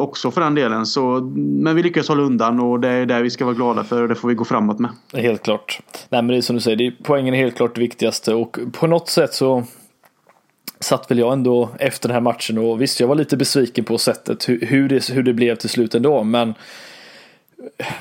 [0.00, 0.86] också för den delen.
[0.86, 4.02] Så, men vi lyckas hålla undan och det är det vi ska vara glada för
[4.02, 4.90] och det får vi gå framåt med.
[5.12, 5.80] Helt klart.
[6.08, 8.34] Nej men det är som du säger, det är, poängen är helt klart det viktigaste
[8.34, 9.64] och på något sätt så
[10.80, 13.98] satt väl jag ändå efter den här matchen och visst jag var lite besviken på
[13.98, 16.54] sättet hur, hur, det, hur det blev till slut ändå men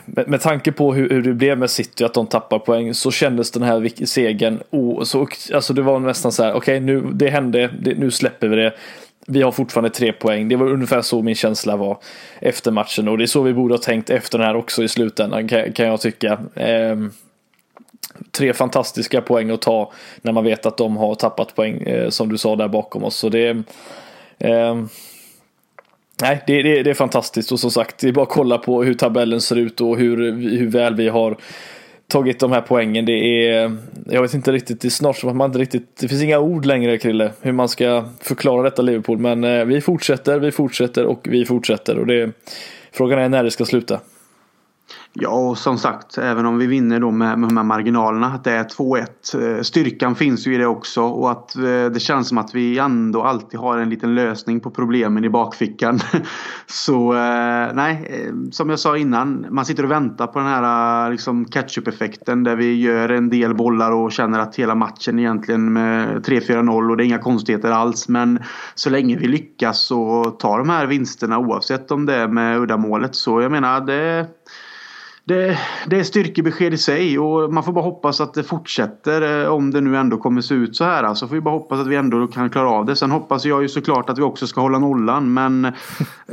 [0.05, 3.11] med, med tanke på hur, hur, det blev med City, att de tappar poäng, så
[3.11, 7.01] kändes den här segern, oh, så, alltså det var nästan så här, okej okay, nu,
[7.13, 8.73] det hände, det, nu släpper vi det.
[9.27, 10.47] Vi har fortfarande tre poäng.
[10.47, 11.97] Det var ungefär så min känsla var
[12.39, 14.87] efter matchen och det är så vi borde ha tänkt efter den här också i
[14.87, 16.39] slutändan kan, kan jag tycka.
[16.55, 16.97] Eh,
[18.31, 19.91] tre fantastiska poäng att ta
[20.21, 23.15] när man vet att de har tappat poäng eh, som du sa där bakom oss.
[23.15, 23.63] Så det
[24.39, 24.75] eh,
[26.23, 28.83] Nej, det, det, det, är fantastiskt och som sagt, det är bara att kolla på
[28.83, 31.37] hur tabellen ser ut och hur, hur väl vi har
[32.07, 33.05] tagit de här poängen.
[33.05, 33.77] Det är,
[34.09, 36.39] jag vet inte riktigt, det är snart som att man inte riktigt, det finns inga
[36.39, 39.17] ord längre Krille, hur man ska förklara detta Liverpool.
[39.17, 42.31] Men eh, vi fortsätter, vi fortsätter och vi fortsätter och det,
[42.91, 43.99] frågan är när det ska sluta.
[45.15, 48.43] Ja, och som sagt, även om vi vinner då med, med de här marginalerna, att
[48.43, 49.57] det är 2-1.
[49.57, 52.79] Eh, styrkan finns ju i det också och att eh, det känns som att vi
[52.79, 55.99] ändå alltid har en liten lösning på problemen i bakfickan.
[56.65, 61.05] Så eh, nej, eh, som jag sa innan, man sitter och väntar på den här
[61.05, 65.73] eh, liksom, catch-up-effekten där vi gör en del bollar och känner att hela matchen egentligen
[65.73, 68.07] med 3-4-0 och det är inga konstigheter alls.
[68.07, 68.39] Men
[68.75, 73.15] så länge vi lyckas och tar de här vinsterna oavsett om det är med uddamålet
[73.15, 74.27] så jag menar det
[75.25, 75.57] det,
[75.87, 79.71] det är styrkebesked i sig och man får bara hoppas att det fortsätter eh, om
[79.71, 81.03] det nu ändå kommer se ut så här.
[81.03, 82.95] Alltså får vi bara hoppas att vi ändå kan klara av det.
[82.95, 85.61] Sen hoppas jag ju såklart att vi också ska hålla nollan men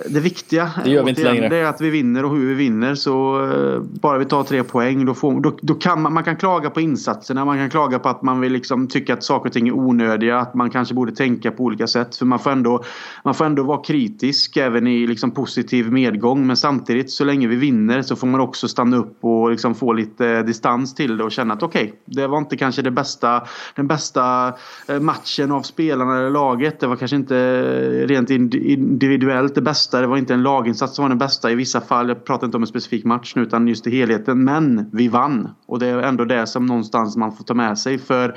[0.08, 1.48] det viktiga det gör vi inte längre.
[1.48, 2.94] det är att vi vinner och hur vi vinner.
[2.94, 6.36] Så eh, bara vi tar tre poäng då, får, då, då kan man, man kan
[6.36, 7.44] klaga på insatserna.
[7.44, 10.38] Man kan klaga på att man vill liksom tycka att saker och ting är onödiga.
[10.38, 12.16] Att man kanske borde tänka på olika sätt.
[12.16, 12.84] För man får ändå,
[13.24, 16.46] man får ändå vara kritisk även i liksom positiv medgång.
[16.46, 19.92] Men samtidigt så länge vi vinner så får man också stanna upp och liksom få
[19.92, 23.42] lite distans till det och känna att okej, okay, det var inte kanske det bästa,
[23.76, 24.54] den bästa
[24.88, 26.80] eh, matchen av spelarna eller laget.
[26.80, 30.00] Det var kanske inte eh, rent individuellt det bästa.
[30.00, 32.08] Det var inte en laginsats som var den bästa i vissa fall.
[32.08, 34.44] Jag pratar inte om en specifik match nu utan just i helheten.
[34.44, 37.98] Men vi vann och det är ändå det som någonstans man får ta med sig.
[37.98, 38.36] För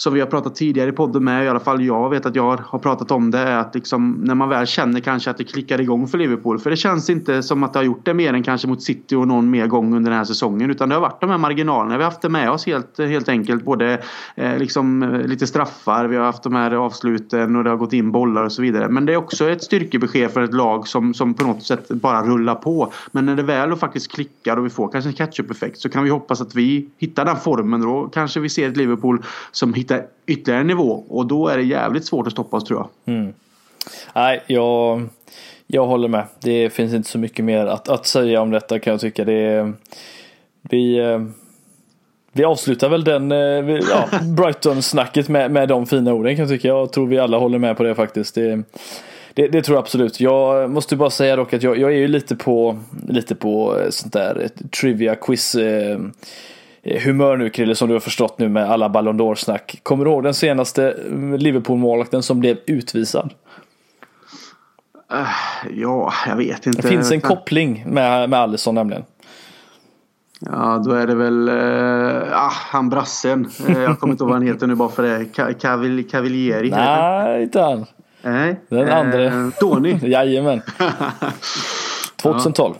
[0.00, 2.56] som vi har pratat tidigare i podden med, i alla fall jag vet att jag
[2.56, 5.80] har pratat om det, är att liksom, när man väl känner kanske att det klickar
[5.80, 6.58] igång för Liverpool.
[6.58, 9.14] För det känns inte som att det har gjort det mer än kanske mot City
[9.14, 10.70] och någon mer gång under den här säsongen.
[10.70, 11.96] Utan det har varit de här marginalerna.
[11.96, 13.64] Vi har haft det med oss helt, helt enkelt.
[13.64, 14.02] Både
[14.34, 18.10] eh, liksom, lite straffar, vi har haft de här avsluten och det har gått in
[18.10, 18.88] bollar och så vidare.
[18.88, 22.22] Men det är också ett styrkebesked för ett lag som, som på något sätt bara
[22.22, 22.92] rullar på.
[23.12, 26.10] Men när det väl faktiskt klickar och vi får kanske en catch-up-effekt så kan vi
[26.10, 27.80] hoppas att vi hittar den formen.
[27.80, 29.22] Då kanske vi ser ett Liverpool
[29.52, 32.78] som hittar hitta ytterligare nivå och då är det jävligt svårt att stoppa oss tror
[32.80, 33.14] jag.
[33.14, 33.32] Mm.
[34.14, 35.08] Nej, jag,
[35.66, 36.24] jag håller med.
[36.40, 39.24] Det finns inte så mycket mer att, att säga om detta kan jag tycka.
[39.24, 39.72] Det,
[40.62, 41.18] vi, eh,
[42.32, 43.38] vi avslutar väl den eh,
[43.90, 46.68] ja, Brighton-snacket med, med de fina orden kan jag tycka.
[46.68, 48.34] Jag tror vi alla håller med på det faktiskt.
[48.34, 48.62] Det,
[49.34, 50.20] det, det, tror jag absolut.
[50.20, 52.78] Jag måste bara säga dock att jag, jag är ju lite på,
[53.08, 54.48] lite på eh, sånt där
[54.80, 55.56] trivia quiz
[56.84, 59.80] humör nu Krille som du har förstått nu med alla Ballon d'Or-snack.
[59.82, 63.34] Kommer du ihåg den senaste mm, Liverpool-målvakten som blev utvisad?
[65.12, 65.26] Uh,
[65.76, 66.82] ja, jag vet inte.
[66.82, 69.04] Det finns en koppling med, med Alisson nämligen.
[70.40, 73.50] Ja, då är det väl uh, ah, han brassen.
[73.68, 75.54] Uh, jag kommer inte ihåg vad han heter nu bara för det.
[75.60, 76.70] Cavil Cavalieri.
[76.70, 77.86] Nej, inte han.
[78.22, 78.60] Nej.
[78.68, 79.50] Den uh, andra.
[79.60, 79.98] Tony.
[80.02, 80.62] Jajamän.
[82.22, 82.74] 2012.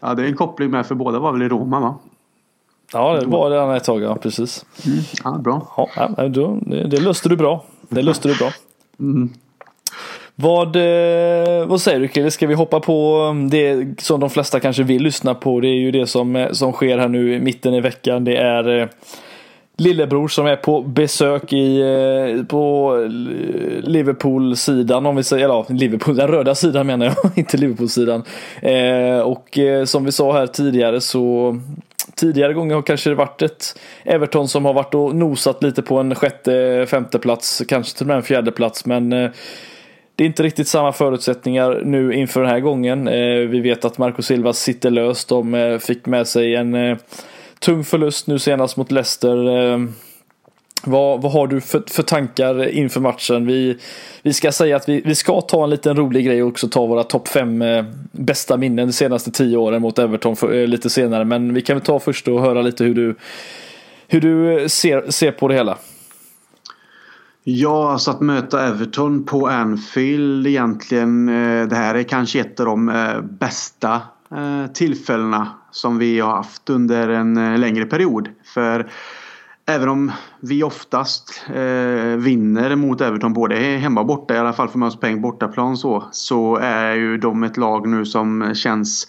[0.00, 1.98] Ja, det är en koppling med för båda var väl i Roma va?
[2.92, 4.64] Ja, det var det ett tag, ja precis.
[4.86, 4.98] Mm.
[5.24, 5.88] Ja, bra.
[5.96, 7.64] Ja, då, det, det löste du bra.
[7.88, 8.50] Det löste du bra.
[9.00, 9.30] Mm.
[10.34, 12.30] Vad, eh, vad säger du Kille?
[12.30, 15.60] Ska vi hoppa på det som de flesta kanske vill lyssna på?
[15.60, 18.24] Det är ju det som, eh, som sker här nu i mitten i veckan.
[18.24, 18.88] Det är eh,
[19.76, 22.96] lillebror som är på besök i, på
[23.82, 28.22] Liverpool-sidan om vi säger, eller Liverpool, den röda sidan menar jag, inte Liverpool-sidan.
[29.24, 31.56] och som vi sa här tidigare så
[32.14, 35.98] tidigare gånger har kanske det varit ett Everton som har varit och nosat lite på
[35.98, 38.86] en sjätte, femte plats, kanske till och med en fjärde plats.
[38.86, 39.30] Men eh,
[40.16, 43.08] det är inte riktigt samma förutsättningar nu inför den här gången.
[43.08, 45.28] Eh, vi vet att Marco Silva sitter löst.
[45.28, 46.98] De eh, fick med sig en
[47.60, 49.36] tung förlust nu senast mot Leicester.
[50.84, 53.46] Vad, vad har du för, för tankar inför matchen?
[53.46, 53.78] Vi,
[54.22, 56.86] vi ska säga att vi, vi ska ta en liten rolig grej och också ta
[56.86, 60.90] våra topp fem eh, bästa minnen de senaste tio åren mot Everton för, eh, lite
[60.90, 61.24] senare.
[61.24, 63.14] Men vi kan väl ta först och höra lite hur du,
[64.08, 65.78] hur du eh, ser, ser på det hela.
[67.44, 71.28] Ja, alltså att möta Everton på Anfield egentligen.
[71.28, 76.30] Eh, det här är kanske ett av de eh, bästa eh, tillfällena som vi har
[76.30, 78.28] haft under en eh, längre period.
[78.54, 78.90] För
[79.66, 84.68] Även om vi oftast eh, vinner mot Everton både hemma och borta, i alla fall
[84.68, 89.08] får man oss poäng bortaplan så, så är ju de ett lag nu som känns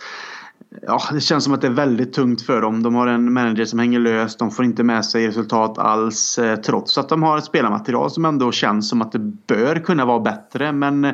[0.81, 2.83] Ja, det känns som att det är väldigt tungt för dem.
[2.83, 4.39] De har en manager som hänger löst.
[4.39, 6.39] De får inte med sig resultat alls.
[6.39, 10.05] Eh, trots att de har ett spelarmaterial som ändå känns som att det bör kunna
[10.05, 10.71] vara bättre.
[10.71, 11.13] Men eh,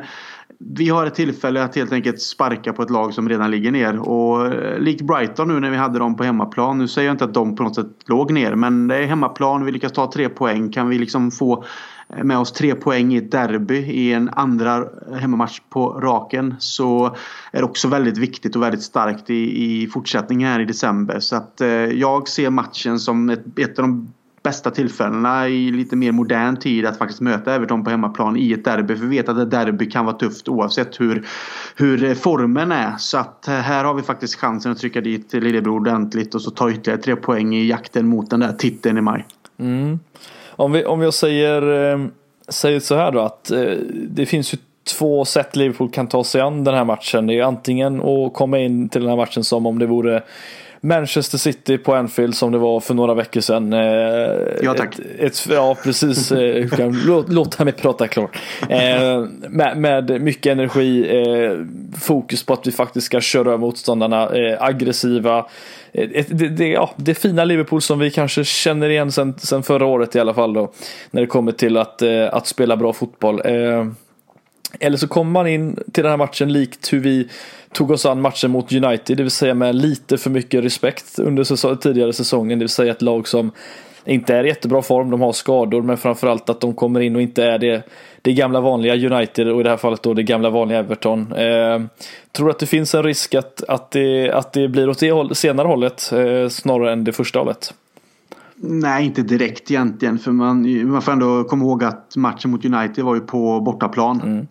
[0.58, 3.98] vi har ett tillfälle att helt enkelt sparka på ett lag som redan ligger ner.
[3.98, 6.78] Och eh, likt Brighton nu när vi hade dem på hemmaplan.
[6.78, 8.54] Nu säger jag inte att de på något sätt låg ner.
[8.54, 9.64] Men det är hemmaplan.
[9.64, 10.72] Vi lyckas ta tre poäng.
[10.72, 11.64] Kan vi liksom få
[12.22, 14.84] med oss tre poäng i ett derby i en andra
[15.20, 17.16] hemmamatch på raken så
[17.52, 21.20] är det också väldigt viktigt och väldigt starkt i, i fortsättningen här i december.
[21.20, 25.96] Så att eh, jag ser matchen som ett, ett av de bästa tillfällena i lite
[25.96, 28.96] mer modern tid att faktiskt möta Everton på hemmaplan i ett derby.
[28.96, 31.26] För vi vet att ett derby kan vara tufft oavsett hur,
[31.76, 32.96] hur formen är.
[32.98, 36.50] Så att eh, här har vi faktiskt chansen att trycka dit lillebror ordentligt och så
[36.50, 39.26] ta ytterligare tre poäng i jakten mot den där titeln i maj.
[39.58, 39.98] Mm.
[40.50, 42.06] Om, vi, om jag säger, eh,
[42.48, 43.72] säger så här då att eh,
[44.08, 44.58] det finns ju
[44.98, 47.26] två sätt Liverpool kan ta sig an den här matchen.
[47.26, 50.22] Det är antingen att komma in till den här matchen som om det vore
[50.80, 53.72] Manchester City på Anfield som det var för några veckor sedan.
[53.72, 53.80] Eh,
[54.62, 54.98] ja tack.
[54.98, 56.32] Ett, ett, ja precis,
[57.06, 58.38] låt, låt mig prata klart.
[59.48, 61.06] Med, med, mycket energi,
[62.00, 65.46] fokus på att vi faktiskt ska köra över motståndarna, aggressiva.
[65.92, 70.16] Det, det, ja, det fina Liverpool som vi kanske känner igen sen, sen förra året
[70.16, 70.72] i alla fall då.
[71.10, 73.40] När det kommer till att, eh, att spela bra fotboll.
[73.44, 73.86] Eh,
[74.80, 77.28] eller så kommer man in till den här matchen likt hur vi
[77.72, 81.44] tog oss an matchen mot United, det vill säga med lite för mycket respekt under
[81.44, 83.52] säsong, tidigare säsongen, det vill säga ett lag som
[84.04, 87.22] inte är i jättebra form, de har skador, men framförallt att de kommer in och
[87.22, 87.82] inte är det,
[88.22, 91.32] det gamla vanliga United och i det här fallet då det gamla vanliga Everton.
[91.32, 91.80] Eh,
[92.32, 95.34] tror att det finns en risk att, att, det, att det blir åt det håll,
[95.34, 97.74] senare hållet eh, snarare än det första hållet?
[98.62, 100.18] Nej, inte direkt egentligen.
[100.18, 104.20] För man, man får ändå komma ihåg att matchen mot United var ju på bortaplan.
[104.20, 104.46] Mm.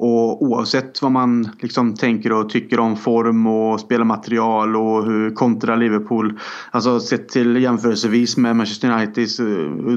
[0.00, 5.76] Och oavsett vad man liksom tänker och tycker om form och spelarmaterial och hur kontra
[5.76, 6.38] Liverpool.
[6.70, 9.46] Alltså sett till jämförelsevis med Manchester Uniteds eh,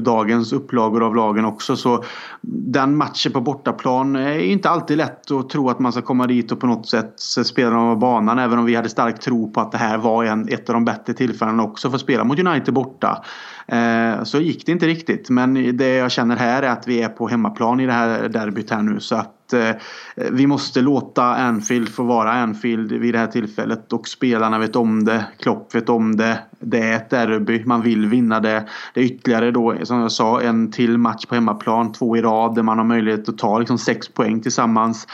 [0.02, 1.76] dagens upplagor av lagen också.
[1.76, 2.04] Så
[2.40, 6.52] den matchen på bortaplan är inte alltid lätt att tro att man ska komma dit
[6.52, 8.38] och på något sätt spela dem av banan.
[8.38, 10.84] Även om vi hade stark tro på att det här var en, ett av de
[10.84, 13.24] bättre tillfällena också för att spela mot United borta.
[13.66, 15.30] Eh, så gick det inte riktigt.
[15.30, 18.70] Men det jag känner här är att vi är på hemmaplan i det här derbyt
[18.70, 19.00] här nu.
[19.00, 19.76] Så att eh,
[20.14, 23.92] vi måste låta Anfield få vara Anfield vid det här tillfället.
[23.92, 25.24] Och spelarna vet om det.
[25.38, 26.38] Klopp vet om det.
[26.60, 27.64] Det är ett derby.
[27.64, 28.68] Man vill vinna det.
[28.94, 31.92] Det är ytterligare då, som jag sa, en till match på hemmaplan.
[31.92, 35.06] Två i rad där man har möjlighet att ta liksom sex poäng tillsammans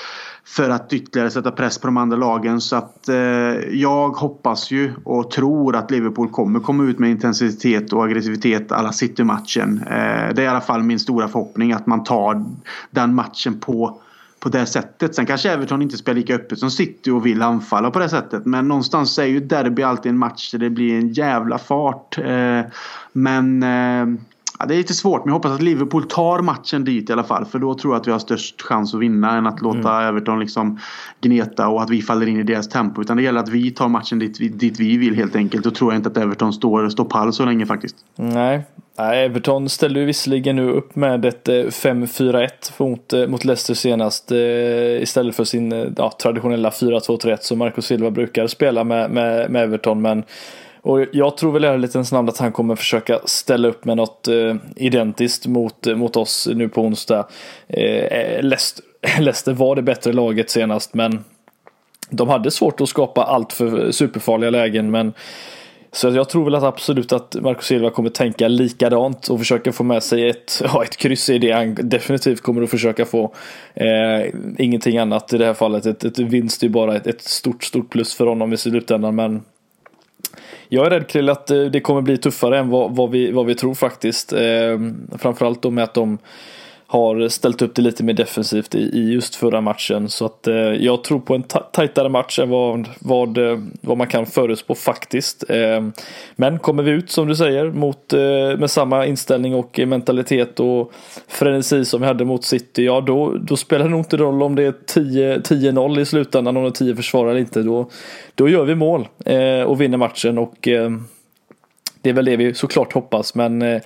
[0.49, 2.61] för att ytterligare sätta press på de andra lagen.
[2.61, 3.17] Så att eh,
[3.71, 8.93] jag hoppas ju och tror att Liverpool kommer komma ut med intensitet och aggressivitet alla
[8.93, 9.83] City-matchen.
[9.87, 12.45] Eh, det är i alla fall min stora förhoppning att man tar
[12.91, 14.01] den matchen på
[14.41, 15.15] på det sättet.
[15.15, 18.47] Sen kanske Everton inte spelar lika öppet som City och vill anfalla på det sättet.
[18.47, 22.19] Men någonstans är ju derby alltid en match där det blir en jävla fart.
[22.19, 22.61] Eh,
[23.13, 24.21] men eh,
[24.59, 27.25] Ja, det är lite svårt men jag hoppas att Liverpool tar matchen dit i alla
[27.25, 27.45] fall.
[27.45, 30.09] För då tror jag att vi har störst chans att vinna än att låta mm.
[30.09, 30.79] Everton liksom
[31.21, 33.01] gneta och att vi faller in i deras tempo.
[33.01, 35.65] Utan det gäller att vi tar matchen dit, dit vi vill helt enkelt.
[35.65, 37.97] Då tror jag inte att Everton står, står pall så länge faktiskt.
[38.17, 38.65] Nej.
[38.99, 42.49] Nej, Everton ställde ju visserligen nu upp med ett 5-4-1 eh,
[42.79, 48.11] mot, eh, mot Leicester senast eh, istället för sin ja, traditionella 4-2-3-1 som Marco Silva
[48.11, 50.03] brukar spela med, med, med Everton.
[50.03, 50.25] Men
[50.89, 54.55] och jag tror väl ärlighetens namn att han kommer försöka ställa upp med något eh,
[54.77, 57.29] identiskt mot, eh, mot oss nu på onsdag.
[57.69, 58.85] Eh, Leicester,
[59.21, 61.25] Leicester var det bättre laget senast men
[62.11, 65.13] de hade svårt att skapa allt för superfarliga lägen men
[65.93, 69.85] så jag tror väl att absolut att Marco Silva kommer tänka likadant och försöka få
[69.85, 73.35] med sig ett, ja, ett kryss i det han definitivt kommer att försöka få.
[73.75, 75.87] Eh, ingenting annat i det här fallet.
[75.87, 79.43] Ett, ett vinst är bara ett, ett stort, stort plus för honom i slutändan men
[80.69, 83.47] jag är rädd Krill att eh, det kommer bli tuffare än vad, vad, vi, vad
[83.47, 84.33] vi tror faktiskt.
[84.33, 84.79] Eh,
[85.19, 86.19] framförallt då med att de
[86.91, 90.09] har ställt upp det lite mer defensivt i, i just förra matchen.
[90.09, 94.07] Så att eh, jag tror på en tajtare match än vad, vad, eh, vad man
[94.07, 95.51] kan förutspå faktiskt.
[95.51, 95.89] Eh,
[96.37, 98.21] men kommer vi ut som du säger mot, eh,
[98.59, 100.93] med samma inställning och mentalitet och
[101.29, 104.55] frenesi som vi hade mot City, ja då, då spelar det nog inte roll om
[104.55, 107.63] det är 10-0 i slutändan, om det är 10 försvarare eller inte.
[107.63, 107.91] Då,
[108.35, 110.91] då gör vi mål eh, och vinner matchen och eh,
[112.03, 113.35] det är väl det vi såklart hoppas.
[113.35, 113.83] Men eh,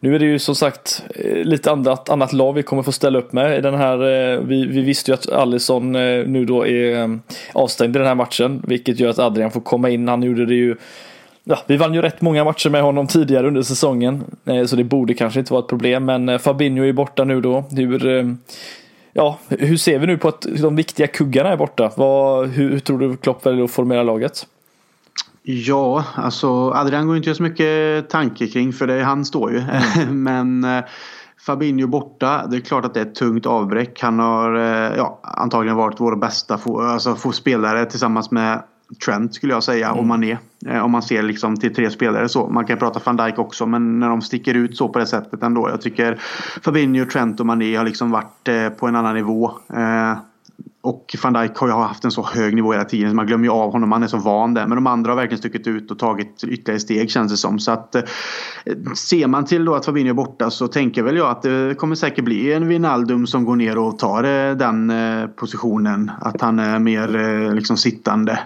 [0.00, 3.18] nu är det ju som sagt eh, lite annat, annat lag vi kommer få ställa
[3.18, 3.94] upp med i den här.
[3.94, 7.18] Eh, vi, vi visste ju att Allison eh, nu då är
[7.52, 10.08] avstängd i den här matchen, vilket gör att Adrian får komma in.
[10.08, 10.76] Han gjorde det ju
[11.48, 14.24] Ja, vi vann ju rätt många matcher med honom tidigare under säsongen.
[14.66, 16.04] Så det borde kanske inte vara ett problem.
[16.04, 17.64] Men Fabinho är borta nu då.
[17.70, 18.36] Hur,
[19.12, 21.92] ja, hur ser vi nu på att de viktiga kuggarna är borta?
[21.96, 24.46] Vad, hur, hur tror du Klopp väljer att formera laget?
[25.48, 29.58] Ja, alltså Adrian går inte så mycket tanke kring för det, han står ju.
[29.58, 30.22] Mm.
[30.22, 30.84] Men eh,
[31.46, 34.02] Fabinho borta, det är klart att det är ett tungt avbräck.
[34.02, 38.62] Han har eh, ja, antagligen varit vår bästa få, alltså, spelare tillsammans med
[39.04, 39.98] Trent skulle jag säga mm.
[39.98, 40.38] och Mané.
[40.66, 42.48] Eh, om man ser liksom till tre spelare så.
[42.48, 45.42] Man kan prata van Dijk också men när de sticker ut så på det sättet
[45.42, 45.68] ändå.
[45.70, 46.20] Jag tycker
[46.62, 49.52] Fabinho, Trent och Mané har liksom varit på en annan nivå.
[50.86, 53.44] Och van Dijk har ju haft en så hög nivå hela tiden så man glömmer
[53.44, 53.92] ju av honom.
[53.92, 54.66] Han är så van där.
[54.66, 57.58] Men de andra har verkligen stuckit ut och tagit ytterligare steg känns det som.
[57.58, 58.02] Så att eh,
[58.94, 61.94] ser man till då att Fabinho är borta så tänker väl jag att det kommer
[61.94, 66.10] säkert bli en Wijnaldum som går ner och tar eh, den eh, positionen.
[66.20, 68.38] Att han är mer liksom sittande.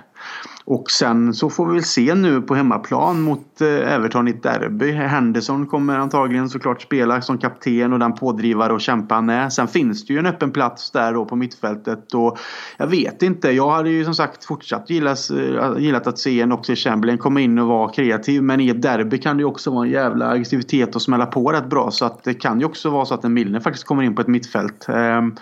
[0.64, 4.42] Och sen så får vi väl se nu på hemmaplan mot eh, Everton i ett
[4.42, 4.92] derby.
[4.92, 9.48] Henderson kommer antagligen såklart spela som kapten och den pådrivare och kämpa han är.
[9.48, 12.38] Sen finns det ju en öppen plats där då på mittfältet och
[12.76, 13.50] jag vet inte.
[13.50, 17.40] Jag hade ju som sagt fortsatt gillas, eh, gillat att se en Oxlade Chamberlain komma
[17.40, 18.42] in och vara kreativ.
[18.42, 21.52] Men i ett derby kan det ju också vara en jävla aggressivitet och smälla på
[21.52, 21.90] rätt bra.
[21.90, 24.22] Så att det kan ju också vara så att en Milner faktiskt kommer in på
[24.22, 24.86] ett mittfält.
[24.88, 25.34] Ehm,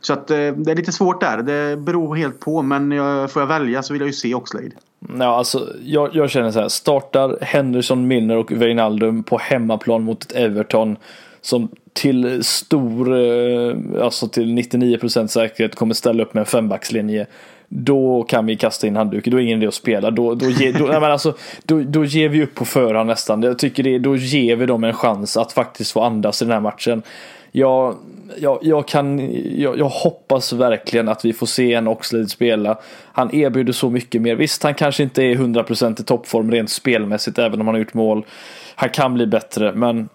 [0.00, 1.42] så att eh, det är lite svårt där.
[1.42, 2.62] Det beror helt på.
[2.62, 4.70] Men jag, får jag välja så vill jag ju se Oxlade.
[5.18, 6.68] Ja, alltså, jag, jag känner så här.
[6.68, 10.96] Startar Henderson, Milner och Wijnaldum på hemmaplan mot ett Everton
[11.40, 17.26] som till stor, eh, alltså till 99% säkerhet kommer ställa upp med en fembackslinje.
[17.68, 20.10] Då kan vi kasta in handduken, då är det ingen idé att spela.
[20.10, 23.42] Då, då, ge, då, nej, men alltså, då, då ger vi upp på förhand nästan.
[23.42, 26.52] Jag tycker det, då ger vi dem en chans att faktiskt få andas i den
[26.52, 27.02] här matchen
[27.52, 27.96] jag,
[28.38, 29.18] jag, jag, kan,
[29.60, 32.78] jag, jag, hoppas verkligen att vi får se en Oxlade spela.
[33.12, 34.34] Han erbjuder så mycket mer.
[34.34, 37.94] Visst, han kanske inte är 100% i toppform rent spelmässigt även om han har gjort
[37.94, 38.26] mål.
[38.74, 40.08] Han kan bli bättre, men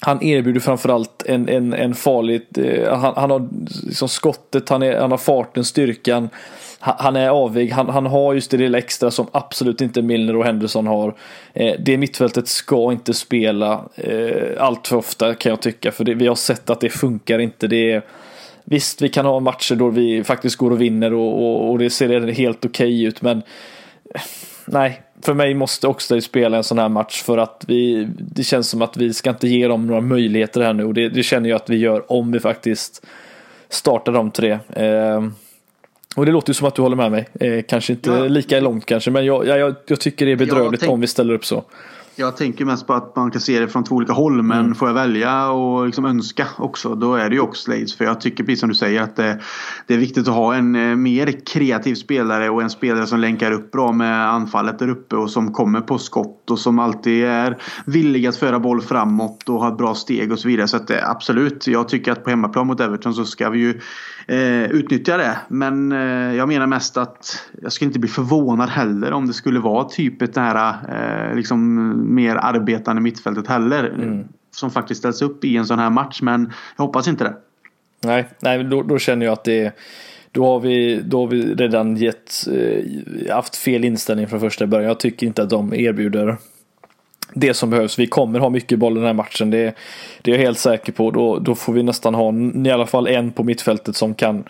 [0.00, 3.48] han erbjuder framförallt en, en, en farlig, eh, han, han har
[3.86, 6.28] liksom skottet, han, är, han har farten, styrkan
[6.80, 10.44] han är avig, han, han har just det lilla extra som absolut inte Milner och
[10.44, 11.14] Henderson har.
[11.52, 16.14] Eh, det mittfältet ska inte spela eh, allt för ofta kan jag tycka, för det,
[16.14, 17.66] vi har sett att det funkar inte.
[17.66, 18.02] Det är,
[18.64, 21.90] visst, vi kan ha matcher då vi faktiskt går och vinner och, och, och det
[21.90, 23.42] ser helt okej okay ut, men
[24.14, 24.20] eh,
[24.66, 28.68] nej, för mig måste Oxlade spela en sån här match för att vi, det känns
[28.68, 31.48] som att vi ska inte ge dem några möjligheter här nu och det, det känner
[31.48, 33.06] jag att vi gör om vi faktiskt
[33.68, 34.58] startar de tre.
[34.68, 35.22] Eh,
[36.16, 37.28] och det låter ju som att du håller med mig.
[37.40, 38.24] Eh, kanske inte ja.
[38.24, 41.34] lika långt kanske, men jag, jag, jag tycker det är bedrövligt tänk, om vi ställer
[41.34, 41.64] upp så.
[42.20, 44.74] Jag tänker mest på att man kan se det från två olika håll, men mm.
[44.74, 47.96] får jag välja och liksom önska också, då är det ju Oxlades.
[47.96, 49.40] För jag tycker precis som du säger att det,
[49.86, 53.52] det, är viktigt att ha en eh, mer kreativ spelare och en spelare som länkar
[53.52, 57.58] upp bra med anfallet där uppe och som kommer på skott och som alltid är
[57.86, 60.68] villig att föra boll framåt och ha ett bra steg och så vidare.
[60.68, 63.80] Så att eh, absolut, jag tycker att på hemmaplan mot Everton så ska vi ju
[64.28, 65.38] eh, utnyttja det.
[65.48, 69.60] Men eh, jag menar mest att jag skulle inte bli förvånad heller om det skulle
[69.60, 71.74] vara typ ett det här eh, liksom
[72.08, 73.84] mer arbetande mittfältet heller.
[73.84, 74.24] Mm.
[74.50, 76.22] Som faktiskt ställs upp i en sån här match.
[76.22, 77.36] Men jag hoppas inte det.
[78.04, 79.74] Nej, nej då, då känner jag att det
[80.32, 84.88] då har vi, då har vi redan gett, eh, haft fel inställning från första början.
[84.88, 86.36] Jag tycker inte att de erbjuder
[87.34, 87.98] det som behövs.
[87.98, 89.50] Vi kommer ha mycket boll i den här matchen.
[89.50, 89.74] Det,
[90.22, 91.10] det är jag helt säker på.
[91.10, 92.32] Då, då får vi nästan ha
[92.66, 94.44] i alla fall en på mittfältet som kan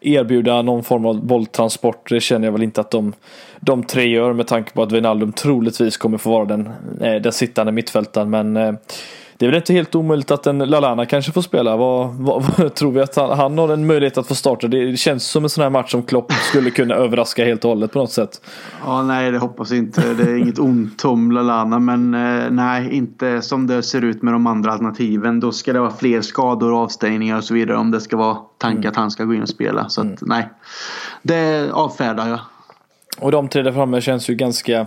[0.00, 2.10] erbjuda någon form av bolltransport.
[2.10, 3.12] Det känner jag väl inte att de,
[3.60, 6.68] de tre gör med tanke på att Wijnaldum troligtvis kommer få vara den,
[7.00, 8.30] eh, den sittande mittfältaren.
[8.30, 8.74] Men eh,
[9.42, 11.76] det är väl inte helt omöjligt att en Lalana kanske får spela.
[11.76, 14.68] Vad, vad, vad tror vi att han, han, har en möjlighet att få starta?
[14.68, 17.92] Det känns som en sån här match som Klopp skulle kunna överraska helt och hållet
[17.92, 18.40] på något sätt.
[18.84, 20.14] Ja, nej, det hoppas jag inte.
[20.14, 24.34] Det är inget ont om Lalana, men eh, nej, inte som det ser ut med
[24.34, 25.40] de andra alternativen.
[25.40, 28.78] Då ska det vara fler skador, avstängningar och så vidare om det ska vara tanke
[28.78, 28.88] mm.
[28.88, 29.88] att han ska gå in och spela.
[29.88, 30.18] Så att, mm.
[30.20, 30.48] nej,
[31.22, 32.40] det avfärdar jag.
[33.18, 34.86] Och de tre där framme känns ju ganska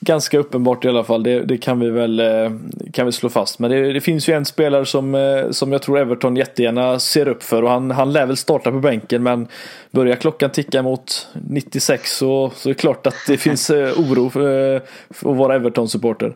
[0.00, 1.22] ganska uppenbart i alla fall.
[1.22, 2.52] Det, det kan vi väl eh,
[2.92, 3.58] kan vi slå fast.
[3.58, 7.28] Men det, det, finns ju en spelare som, eh, som jag tror Everton jättegärna ser
[7.28, 9.48] upp för och han, han lär väl starta på bänken men
[9.90, 14.30] börjar klockan ticka mot 96 så, så är det klart att det finns eh, oro
[14.30, 16.34] för, för att vara Everton-supporter.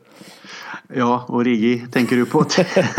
[0.95, 2.45] Ja, och Rigi tänker du på.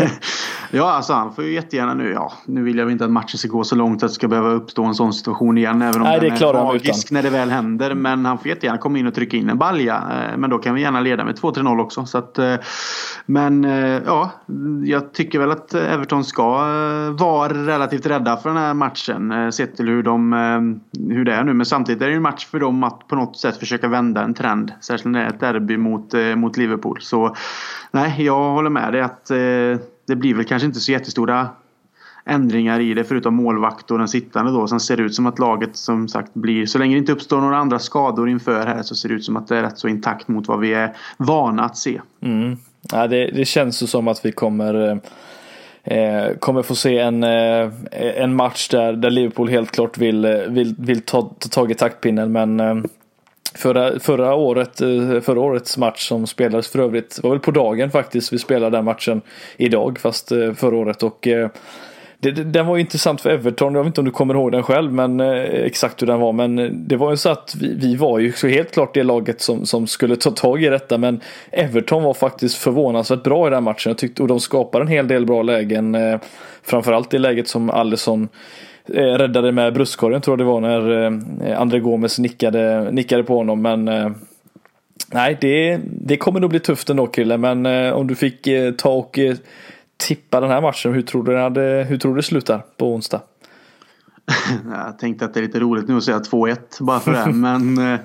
[0.70, 2.12] ja, alltså han får ju jättegärna nu.
[2.12, 4.50] Ja, nu vill jag inte att matchen ska gå så långt att det ska behöva
[4.50, 5.82] uppstå en sån situation igen.
[5.82, 7.94] Även om Nej, den är magisk när det väl händer.
[7.94, 9.94] Men han får jättegärna komma in och trycka in en balja.
[9.94, 12.06] Eh, men då kan vi gärna leda med 2-3-0 också.
[12.06, 12.54] Så att, eh,
[13.26, 14.30] men eh, ja,
[14.84, 19.32] jag tycker väl att Everton ska eh, vara relativt rädda för den här matchen.
[19.32, 20.32] Eh, sett till hur, de,
[21.08, 21.54] hur det är nu.
[21.54, 24.34] Men samtidigt är det en match för dem att på något sätt försöka vända en
[24.34, 24.72] trend.
[24.80, 26.98] Särskilt när det är ett derby mot, mot Liverpool.
[27.00, 27.36] Så
[27.90, 29.26] nej, jag håller med dig att
[30.06, 31.48] det blir väl kanske inte så jättestora
[32.24, 34.66] ändringar i det förutom målvakt och den sittande då.
[34.66, 37.40] Sen ser det ut som att laget som sagt blir, så länge det inte uppstår
[37.40, 39.88] några andra skador inför här så ser det ut som att det är rätt så
[39.88, 42.00] intakt mot vad vi är vana att se.
[42.20, 42.56] Mm.
[42.92, 44.96] Ja, det, det känns ju som att vi kommer eh,
[45.98, 50.36] eh, kommer få se en, eh, en match där, där Liverpool helt klart vill, eh,
[50.36, 52.74] vill, vill ta, ta tag i taktpinnen men eh,
[53.56, 57.90] Förra, förra, året, eh, förra årets match som spelades för övrigt var väl på dagen
[57.90, 58.32] faktiskt.
[58.32, 59.20] Vi spelade den matchen
[59.56, 61.48] idag fast eh, förra året och eh,
[62.30, 63.74] det, den var ju intressant för Everton.
[63.74, 66.32] Jag vet inte om du kommer ihåg den själv men eh, exakt hur den var.
[66.32, 69.02] Men eh, det var ju så att vi, vi var ju så helt klart det
[69.02, 70.98] laget som, som skulle ta tag i detta.
[70.98, 71.20] Men
[71.50, 73.90] Everton var faktiskt förvånansvärt bra i den matchen.
[73.90, 75.94] Jag tyckte, och de skapade en hel del bra lägen.
[75.94, 76.20] Eh,
[76.62, 78.28] framförallt det läget som Allison
[78.88, 83.36] Eh, räddade med bröstkorgen tror jag det var när eh, André Gomes nickade, nickade på
[83.36, 83.62] honom.
[83.62, 84.10] Men eh,
[85.12, 87.36] nej, det, det kommer nog bli tufft ändå Krille.
[87.36, 88.48] Men om du fick
[88.78, 89.18] ta och
[89.96, 93.20] tippa den här matchen, hur tror du, hade, hur tror du det slutar på onsdag?
[94.70, 97.32] Jag tänkte att det är lite roligt nu att säga 2-1 bara för det.
[97.32, 97.78] men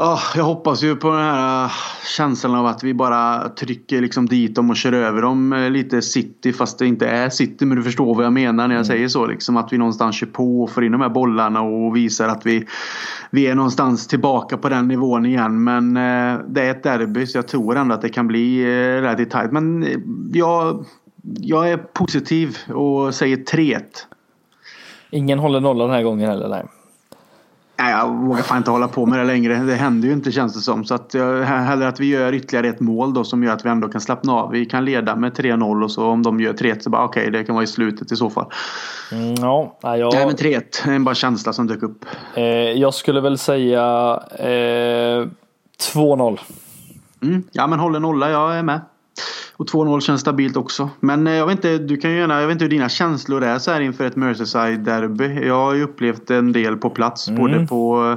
[0.00, 1.70] Oh, jag hoppas ju på den här äh,
[2.16, 6.02] känslan av att vi bara trycker liksom dit dem och kör över dem äh, lite
[6.02, 7.64] city fast det inte är city.
[7.64, 8.84] Men du förstår vad jag menar när jag mm.
[8.84, 9.26] säger så.
[9.26, 12.46] Liksom att vi någonstans kör på och får in de här bollarna och visar att
[12.46, 12.66] vi,
[13.30, 15.64] vi är någonstans tillbaka på den nivån igen.
[15.64, 19.00] Men eh, det är ett derby så jag tror ändå att det kan bli eh,
[19.00, 19.52] relativt tajt.
[19.52, 19.86] Men
[20.32, 20.84] jag,
[21.40, 23.82] jag är positiv och säger 3-1.
[25.10, 26.48] Ingen håller nolla den här gången heller?
[26.48, 26.64] Nej.
[27.80, 29.54] Nej, jag vågar fan inte hålla på med det längre.
[29.54, 30.84] Det händer ju inte känns det som.
[30.84, 33.68] Så att jag, hellre att vi gör ytterligare ett mål då som gör att vi
[33.68, 34.50] ändå kan slappna av.
[34.50, 37.30] Vi kan leda med 3-0 och så om de gör 3-1 så bara okej, okay,
[37.38, 38.52] det kan vara i slutet i så fall.
[39.12, 40.14] Mm, ja, jag...
[40.14, 42.04] Nej men 3-1, det är bara känsla som dök upp.
[42.34, 43.82] Eh, jag skulle väl säga
[44.38, 45.26] eh,
[45.94, 46.38] 2-0.
[47.22, 48.80] Mm, ja men håller nolla, jag är med.
[49.56, 50.90] Och 2-0 känns stabilt också.
[51.00, 53.44] Men eh, jag vet inte, du kan ju gärna, jag vet inte hur dina känslor
[53.44, 55.46] är så här inför ett Merseyside-derby.
[55.46, 57.28] Jag har ju upplevt en del på plats.
[57.28, 57.40] Mm.
[57.40, 58.16] Både på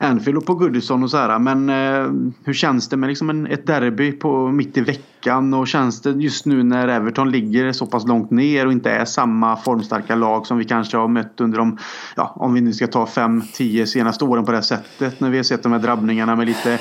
[0.00, 1.38] eh, Anfield och på Goodison och så här.
[1.38, 5.54] Men eh, hur känns det med liksom en, ett derby på, mitt i veckan?
[5.54, 9.04] Och känns det just nu när Everton ligger så pass långt ner och inte är
[9.04, 11.78] samma formstarka lag som vi kanske har mött under de,
[12.16, 15.20] ja om vi nu ska ta 5-10 senaste åren på det här sättet.
[15.20, 16.78] När vi har sett de här drabbningarna med lite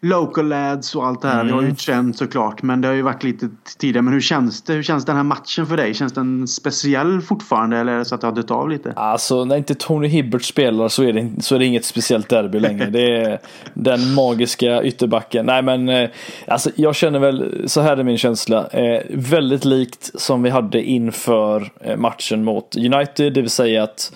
[0.00, 1.40] local lads och allt det här.
[1.40, 1.46] Mm.
[1.46, 1.76] Vi har ju mm.
[1.76, 4.02] Trent såklart men det har ju varit lite tidigare.
[4.02, 4.72] Men hur känns det?
[4.72, 5.94] Hur känns den här matchen för dig?
[5.94, 8.92] Känns den speciell fortfarande eller är det så att det har dött av lite?
[8.96, 12.60] Alltså när inte Tony Hibbert spelar så är det, så är det inget speciellt derby
[12.60, 12.86] längre.
[12.86, 13.38] det är
[13.74, 15.46] den magiska ytterbacken.
[15.46, 16.10] Nej men eh,
[16.48, 18.66] alltså jag känner väl, så här är min känsla.
[18.66, 23.32] Eh, väldigt likt som vi hade inför eh, matchen mot United.
[23.32, 24.12] Det vill säga att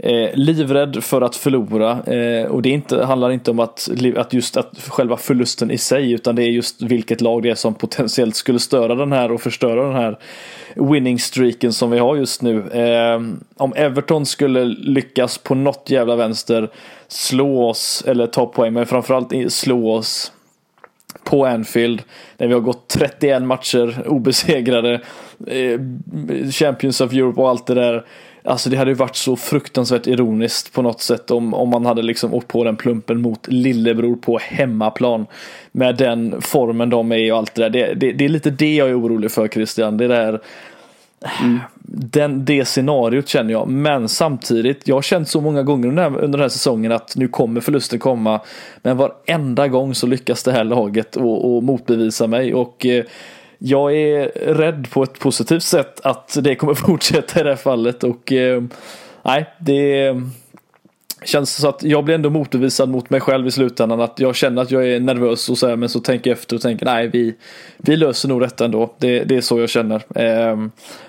[0.00, 4.56] Eh, livrädd för att förlora eh, och det inte, handlar inte om att, att just
[4.56, 8.36] att själva förlusten i sig utan det är just vilket lag det är som potentiellt
[8.36, 10.18] skulle störa den här och förstöra den här
[10.74, 12.70] winning streaken som vi har just nu.
[12.70, 13.20] Eh,
[13.56, 16.70] om Everton skulle lyckas på något jävla vänster
[17.08, 20.32] slå oss eller ta poäng men framförallt slå oss
[21.24, 22.02] på Anfield
[22.36, 25.00] när vi har gått 31 matcher obesegrade
[25.46, 25.80] eh,
[26.50, 28.04] Champions of Europe och allt det där
[28.48, 32.02] Alltså det hade ju varit så fruktansvärt ironiskt på något sätt om, om man hade
[32.02, 35.26] liksom åkt på den plumpen mot lillebror på hemmaplan.
[35.72, 37.70] Med den formen de är och allt det där.
[37.70, 39.96] Det, det, det är lite det jag är orolig för Christian.
[39.96, 40.40] Det där
[41.40, 41.60] mm.
[41.82, 43.68] den, det scenariot känner jag.
[43.68, 47.28] Men samtidigt, jag har känt så många gånger under, under den här säsongen att nu
[47.28, 48.40] kommer förlusten komma.
[48.82, 52.54] Men varenda gång så lyckas det här laget och, och motbevisa mig.
[52.54, 53.04] Och eh,
[53.58, 58.04] jag är rädd på ett positivt sätt att det kommer fortsätta i det här fallet
[58.04, 58.62] och eh,
[59.22, 60.14] nej, det
[61.24, 64.62] känns så att jag blir ändå motbevisad mot mig själv i slutändan att jag känner
[64.62, 67.08] att jag är nervös och så här, men så tänker jag efter och tänker nej,
[67.08, 67.34] vi,
[67.76, 68.94] vi löser nog detta ändå.
[68.98, 70.02] Det, det är så jag känner.
[70.14, 70.56] Eh,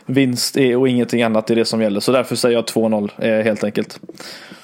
[0.05, 3.43] vinst är, och ingenting annat är det som gäller, så därför säger jag 2-0 eh,
[3.43, 3.99] helt enkelt.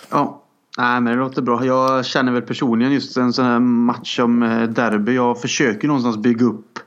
[0.09, 0.41] Ja,
[0.77, 1.65] Nej men det låter bra.
[1.65, 5.15] Jag känner väl personligen just en sån här match som eh, derby.
[5.15, 6.79] Jag försöker någonstans bygga upp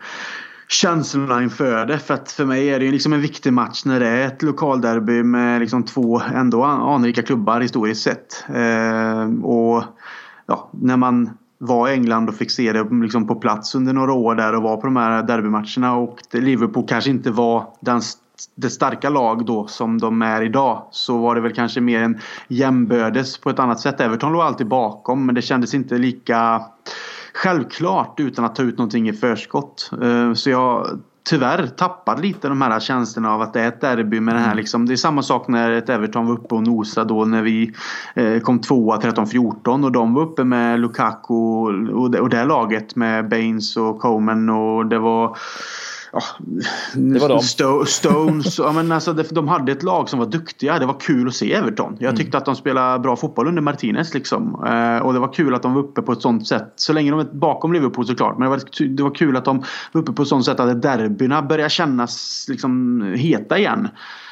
[0.69, 1.99] känslorna inför det.
[1.99, 4.43] För att för mig är det ju liksom en viktig match när det är ett
[4.43, 8.45] lokalderby med liksom två ändå anrika klubbar historiskt sett.
[8.49, 9.85] Eh, och
[10.47, 14.13] ja, när man var i England och fick se det liksom på plats under några
[14.13, 18.01] år där och var på de här derbymatcherna och Liverpool kanske inte var den
[18.55, 22.19] det starka lag då som de är idag så var det väl kanske mer en
[22.49, 24.01] jämbördes på ett annat sätt.
[24.01, 26.63] Everton låg alltid bakom men det kändes inte lika
[27.39, 29.91] självklart utan att ta ut någonting i förskott.
[30.03, 34.21] Eh, så jag tyvärr tappade lite de här känslorna av att det är ett derby
[34.21, 34.59] med den här mm.
[34.59, 34.87] liksom.
[34.87, 37.73] Det är samma sak när ett Everton var uppe och nosade då när vi
[38.15, 41.35] eh, kom tvåa 13-14 och de var uppe med Lukaku
[41.93, 45.37] och det, och det laget med Baines och Coman och det var
[46.13, 46.23] Ja,
[46.95, 47.41] det var de.
[47.41, 48.59] Sto Stones.
[48.59, 50.79] ja, men alltså, de hade ett lag som var duktiga.
[50.79, 51.97] Det var kul att se Everton.
[51.99, 52.17] Jag mm.
[52.17, 52.39] tyckte mm.
[52.39, 54.15] att de spelade bra fotboll under Martinez.
[54.15, 54.65] Liksom.
[54.67, 56.73] Eh, och det var kul att de var uppe på ett sånt sätt.
[56.77, 58.39] Så länge de är bakom Liverpool såklart.
[58.39, 60.83] Men det var, det var kul att de var uppe på ett sånt sätt att
[60.83, 63.89] derbyna börjar kännas liksom, heta igen.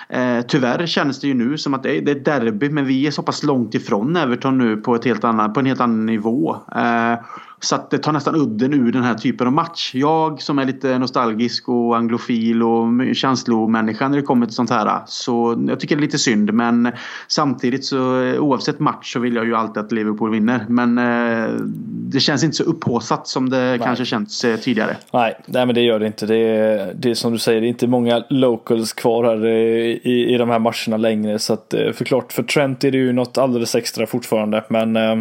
[0.09, 3.11] Eh, tyvärr känns det ju nu som att det är, det derby men vi är
[3.11, 6.57] så pass långt ifrån Everton nu på, ett helt annan, på en helt annan nivå.
[6.77, 7.14] Eh,
[7.61, 9.95] så att det tar nästan udden ur den här typen av match.
[9.95, 15.01] Jag som är lite nostalgisk och anglofil och känslomänniska när det kommer till sånt här.
[15.07, 16.93] Så jag tycker det är lite synd men
[17.29, 17.99] samtidigt så
[18.39, 20.67] oavsett match så vill jag ju alltid att Liverpool vinner.
[20.69, 21.51] Men eh,
[21.87, 23.79] det känns inte så upphåsat som det nej.
[23.79, 24.97] kanske känts eh, tidigare.
[25.13, 26.27] Nej, nej men det gör det inte.
[26.27, 29.53] Det är, det är som du säger, det är inte många locals kvar här eh,
[29.53, 31.39] i, i de här matcherna längre.
[31.39, 34.65] Så att eh, förklart för Trent är det ju något alldeles extra fortfarande.
[34.69, 35.17] Men eh,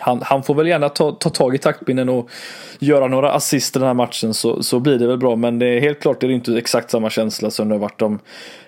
[0.00, 2.30] han, han, får väl gärna ta, ta tag i taktpinnen och
[2.78, 5.36] göra några assist i den här matchen så, så blir det väl bra.
[5.36, 7.98] Men det är helt klart är det inte exakt samma känsla som det har varit
[7.98, 8.18] de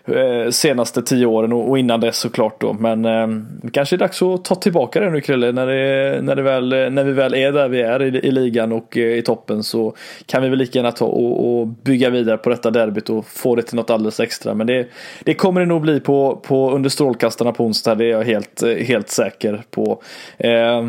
[0.04, 2.72] eh, senaste tio åren och, och, innan dess såklart då.
[2.72, 3.28] Men eh,
[3.72, 5.52] kanske är dags att ta tillbaka det nu Krille.
[5.52, 8.30] När, det, när, det väl, eh, när vi väl är där vi är i, i
[8.30, 9.94] ligan och eh, i toppen så
[10.26, 13.54] kan vi väl lika gärna ta och, och, bygga vidare på detta derbyt och få
[13.54, 14.54] det till något alldeles extra.
[14.54, 14.88] Men det,
[15.24, 17.94] det kommer det nog bli på, på under strålkastarna på onsdag.
[17.94, 20.02] Det är jag helt, eh, helt säker på.
[20.38, 20.82] Eh,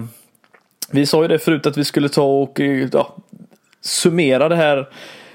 [0.92, 3.16] vi sa ju det förut att vi skulle ta och eh, ja,
[3.82, 4.88] summera det här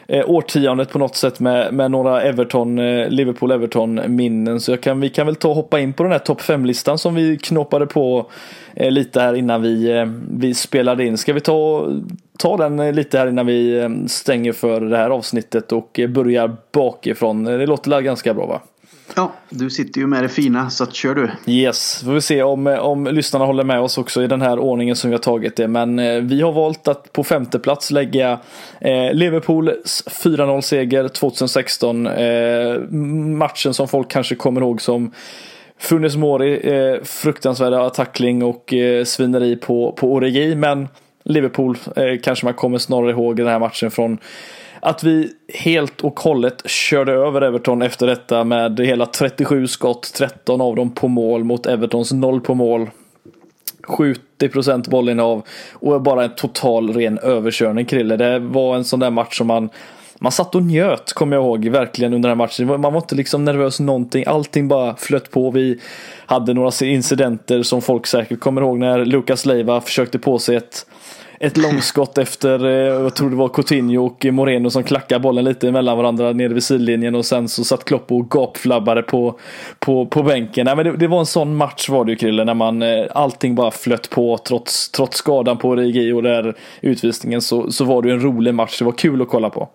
[0.08, 4.60] eh, årtiondet på något sätt med, med några Everton, eh, Liverpool-Everton minnen.
[4.60, 6.98] Så jag kan, vi kan väl ta och hoppa in på den här topp 5-listan
[6.98, 8.30] som vi knoppade på
[8.74, 11.18] eh, lite här innan vi, eh, vi spelade in.
[11.18, 11.88] Ska vi ta,
[12.38, 16.08] ta den eh, lite här innan vi eh, stänger för det här avsnittet och eh,
[16.08, 17.44] börjar bakifrån?
[17.44, 18.60] Det låter ganska bra va?
[19.14, 21.52] Ja, du sitter ju med det fina så att kör du.
[21.52, 24.96] Yes, får vi se om, om lyssnarna håller med oss också i den här ordningen
[24.96, 25.68] som vi har tagit det.
[25.68, 28.38] Men eh, vi har valt att på femte plats lägga
[28.80, 32.06] eh, Liverpools 4-0 seger 2016.
[32.06, 32.78] Eh,
[33.38, 35.12] matchen som folk kanske kommer ihåg som
[35.78, 40.54] Funes Mori, eh, fruktansvärda tackling och eh, svineri på, på Origi.
[40.54, 40.88] Men
[41.24, 44.18] Liverpool eh, kanske man kommer snarare ihåg den här matchen från
[44.86, 50.60] att vi helt och hållet körde över Everton efter detta med hela 37 skott, 13
[50.60, 52.90] av dem på mål mot Evertons 0 på mål.
[53.82, 58.16] 70% bollinnehav och bara en total ren överkörning Krille.
[58.16, 59.68] Det var en sån där match som man
[60.18, 62.80] man satt och njöt, kommer jag ihåg, verkligen under den här matchen.
[62.80, 65.50] Man var inte liksom nervös någonting, allting bara flöt på.
[65.50, 65.80] Vi
[66.26, 70.86] hade några incidenter som folk säkert kommer ihåg när Lucas Leiva försökte på sig ett
[71.40, 75.72] ett långskott efter, eh, jag tror det var Coutinho och Moreno som klackade bollen lite
[75.72, 79.38] mellan varandra nere vid sidlinjen och sen så satt Klopp och gapflabbade på,
[79.78, 80.64] på, på bänken.
[80.64, 83.06] Nej, men det, det, var en sån match var det ju Krille, när man, eh,
[83.10, 88.02] allting bara flöt på trots, trots skadan på Rigi och där utvisningen så, så var
[88.02, 88.78] det en rolig match.
[88.78, 89.68] Det var kul att kolla på.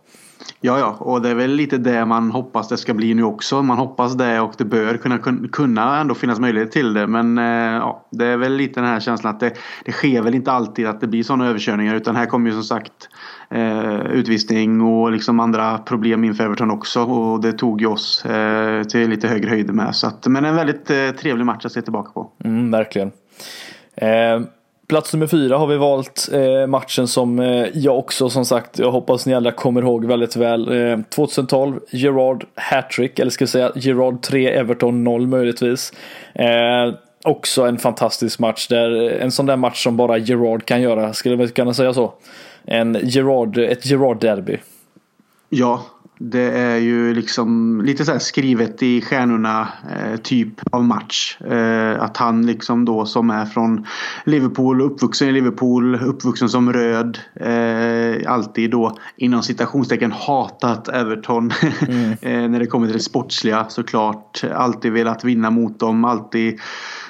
[0.64, 3.62] Ja, ja, och det är väl lite det man hoppas det ska bli nu också.
[3.62, 5.20] Man hoppas det och det bör kunna,
[5.52, 7.08] kunna ändå finnas möjlighet till det.
[7.08, 9.54] Men eh, ja, det är väl lite den här känslan att det,
[9.86, 11.96] det sker väl inte alltid att det blir sådana överkörningar.
[11.96, 13.10] Utan här kommer ju som sagt
[13.50, 17.04] eh, utvisning och liksom andra problem inför Everton också.
[17.04, 19.96] Och det tog ju oss eh, till lite högre höjder med.
[19.96, 22.32] Så att, men en väldigt eh, trevlig match att se tillbaka på.
[22.44, 23.12] Mm, verkligen.
[23.96, 24.42] Eh,
[24.92, 28.92] Plats nummer fyra har vi valt eh, matchen som eh, jag också som sagt, jag
[28.92, 30.92] hoppas ni alla kommer ihåg väldigt väl.
[30.92, 35.94] Eh, 2012, Gerard hattrick, eller ska vi säga Gerard 3, Everton 0 möjligtvis.
[36.34, 40.82] Eh, också en fantastisk match, där, eh, en sån där match som bara Gerard kan
[40.82, 42.14] göra, skulle man kunna säga så.
[42.66, 44.58] En Gerard, ett Gerard-derby.
[45.50, 45.86] Ja,
[46.24, 51.38] det är ju liksom lite så skrivet i stjärnorna eh, typ av match.
[51.42, 53.86] Eh, att han liksom då som är från
[54.26, 57.20] Liverpool, uppvuxen i Liverpool, uppvuxen som röd.
[57.36, 61.52] Eh, alltid då inom citationstecken hatat Everton.
[61.88, 62.12] Mm.
[62.22, 64.44] Eh, när det kommer till det sportsliga såklart.
[64.56, 66.60] Alltid velat vinna mot dem, alltid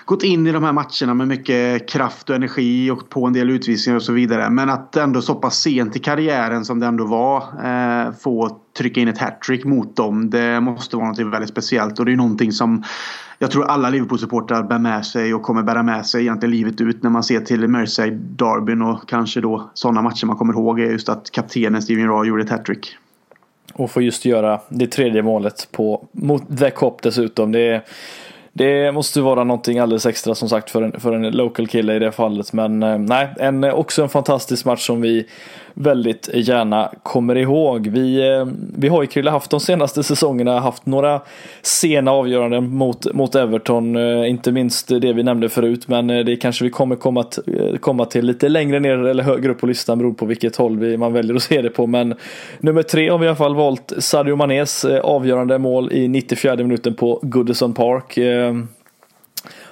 [0.06, 3.50] gått in i de här matcherna med mycket kraft och energi och på en del
[3.50, 4.50] utvisningar och så vidare.
[4.50, 9.02] Men att ändå så pass sent i karriären som det ändå var eh, få trycka
[9.02, 10.30] in ett hattrick mot dem.
[10.30, 12.84] Det måste vara något väldigt speciellt och det är någonting som
[13.40, 17.04] jag tror alla Liverpool-supportrar bär med sig och kommer bära med sig egentligen livet ut
[17.04, 21.10] när man ser till Merseyside-derbyn och kanske då sådana matcher man kommer ihåg är just
[21.10, 22.98] att kaptenen Steven Raw gjorde ett hattrick.
[23.74, 27.52] Och får just göra det tredje målet på, mot The Cop dessutom.
[27.52, 27.84] Det är
[28.54, 32.00] det måste vara någonting alldeles extra som sagt för en, för en local kille i
[32.00, 32.54] det fallet.
[32.54, 35.28] Men eh, nej, en, eh, också en fantastisk match som vi
[35.74, 37.88] väldigt gärna kommer ihåg.
[37.88, 38.48] Vi, eh,
[38.78, 41.22] vi har ju Krille haft de senaste säsongerna haft några
[41.62, 43.96] sena avgöranden mot, mot Everton.
[43.96, 47.26] Eh, inte minst det vi nämnde förut men eh, det kanske vi kommer komma,
[47.80, 50.98] komma till lite längre ner eller högre upp på listan beroende på vilket håll vi,
[50.98, 51.88] man väljer att se det på.
[51.88, 52.16] Men
[52.60, 56.94] nummer tre har vi i alla fall valt Sadio Manés avgörande mål i 94 minuten
[56.94, 58.18] på Goodison Park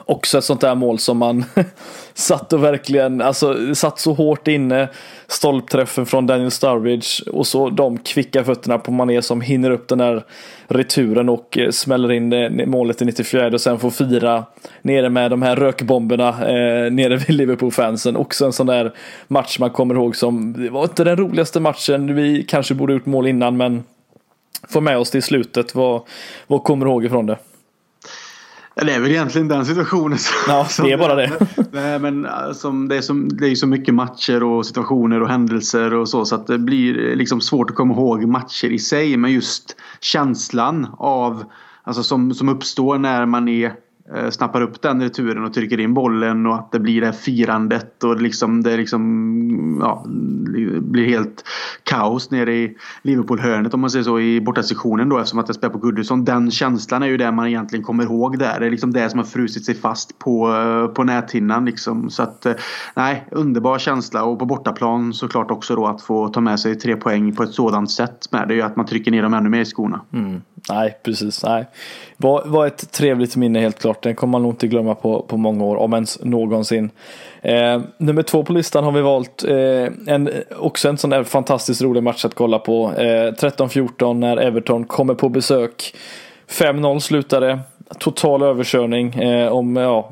[0.09, 1.45] också ett sånt där mål som man
[2.13, 4.89] satt och verkligen, alltså satt så hårt inne.
[5.27, 9.97] Stolpträffen från Daniel Sturridge och så de kvicka fötterna på Mané som hinner upp den
[9.97, 10.25] där
[10.67, 14.45] returen och eh, smäller in eh, målet i 94 och sen får fira
[14.81, 18.15] nere med de här rökbomberna eh, nere vid Liverpool-fansen.
[18.15, 18.93] Också en sån där
[19.27, 23.05] match man kommer ihåg som, det var inte den roligaste matchen, vi kanske borde gjort
[23.05, 23.83] mål innan men
[24.69, 25.75] få med oss till slutet.
[25.75, 26.01] Vad,
[26.47, 27.37] vad kommer du ihåg ifrån det?
[28.85, 30.17] Det är väl egentligen den situationen.
[30.47, 31.31] Ja, det är bara det.
[31.71, 35.29] Nej, men äh, som det, är så, det är så mycket matcher och situationer och
[35.29, 39.17] händelser och så så att det blir liksom svårt att komma ihåg matcher i sig.
[39.17, 41.43] Men just känslan av
[41.83, 45.79] Alltså som, som uppstår när man är Eh, Eh, snappar upp den returen och trycker
[45.79, 50.05] in bollen och att det blir det här firandet och liksom det liksom ja,
[50.81, 51.43] blir helt
[51.83, 55.73] kaos nere i Liverpool-hörnet om man säger så i bortasektionen då eftersom att det spelar
[55.73, 56.25] på Goodison.
[56.25, 58.59] Den känslan är ju det man egentligen kommer ihåg där.
[58.59, 62.09] Det är liksom det som har frusit sig fast på, eh, på näthinnan liksom.
[62.09, 62.53] Så att eh,
[62.95, 66.95] nej, underbar känsla och på bortaplan såklart också då att få ta med sig tre
[66.95, 69.49] poäng på ett sådant sätt med det är ju att man trycker ner dem ännu
[69.49, 70.01] mer i skorna.
[70.13, 70.41] Mm.
[70.69, 71.43] Nej, precis.
[71.43, 71.67] Nej.
[72.21, 74.03] Var, var ett trevligt minne helt klart.
[74.03, 76.89] Den kommer man nog inte glömma på, på många år, om ens någonsin.
[77.41, 81.81] Eh, nummer två på listan har vi valt eh, en, också en sån där fantastiskt
[81.81, 82.91] rolig match att kolla på.
[82.97, 85.95] Eh, 13-14 när Everton kommer på besök.
[86.49, 87.59] 5-0 slutade.
[87.99, 89.13] Total överkörning.
[89.13, 90.09] Eh, om ja,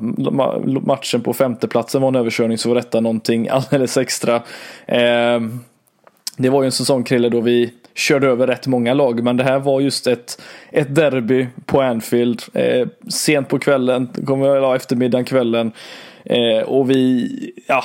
[0.82, 4.36] matchen på femteplatsen var en överkörning så var detta någonting alldeles extra.
[4.86, 5.40] Eh,
[6.36, 9.22] det var ju en säsong Krille då vi körde över rätt många lag.
[9.22, 12.42] Men det här var just ett, ett derby på Anfield.
[12.52, 15.72] Eh, sent på kvällen, kommer jag eftermiddagen, kvällen.
[16.24, 17.28] Eh, och vi,
[17.66, 17.84] ja,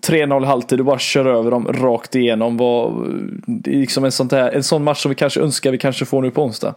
[0.00, 2.56] 3-0 halvtid och bara kör över dem rakt igenom.
[2.56, 2.92] Var, eh,
[3.46, 6.04] det är liksom en, sånt här, en sån match som vi kanske önskar vi kanske
[6.04, 6.74] får nu på onsdag.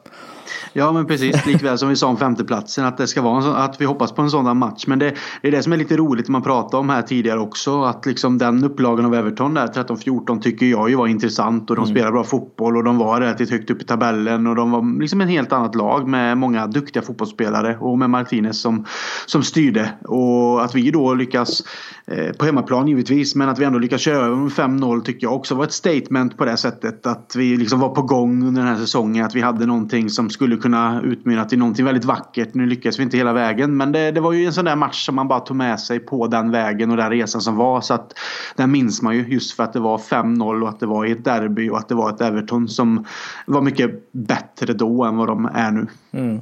[0.73, 3.81] Ja men precis, likväl som vi sa om femteplatsen att det ska vara sån, att
[3.81, 4.83] vi hoppas på en sådan match.
[4.87, 7.83] Men det, det, är det som är lite roligt man pratade om här tidigare också.
[7.83, 11.85] Att liksom den upplagan av Everton där 13-14 tycker jag ju var intressant och de
[11.85, 11.95] mm.
[11.95, 15.21] spelar bra fotboll och de var relativt högt upp i tabellen och de var liksom
[15.21, 18.85] en helt annat lag med många duktiga fotbollsspelare och med Martinez som,
[19.25, 19.91] som styrde.
[20.07, 21.63] Och att vi då lyckas
[22.11, 23.35] Eh, på hemmaplan givetvis.
[23.35, 26.37] Men att vi ändå lyckas köra över med 5-0 tycker jag också var ett statement
[26.37, 27.05] på det sättet.
[27.05, 29.25] Att vi liksom var på gång under den här säsongen.
[29.25, 32.53] Att vi hade någonting som skulle kunna utmynna till någonting väldigt vackert.
[32.53, 33.77] Nu lyckades vi inte hela vägen.
[33.77, 35.99] Men det, det, var ju en sån där match som man bara tog med sig
[35.99, 37.81] på den vägen och den resan som var.
[37.81, 38.13] Så att
[38.55, 41.11] den minns man ju just för att det var 5-0 och att det var i
[41.11, 43.05] ett derby och att det var ett Everton som
[43.45, 45.87] var mycket bättre då än vad de är nu.
[46.11, 46.41] Mm.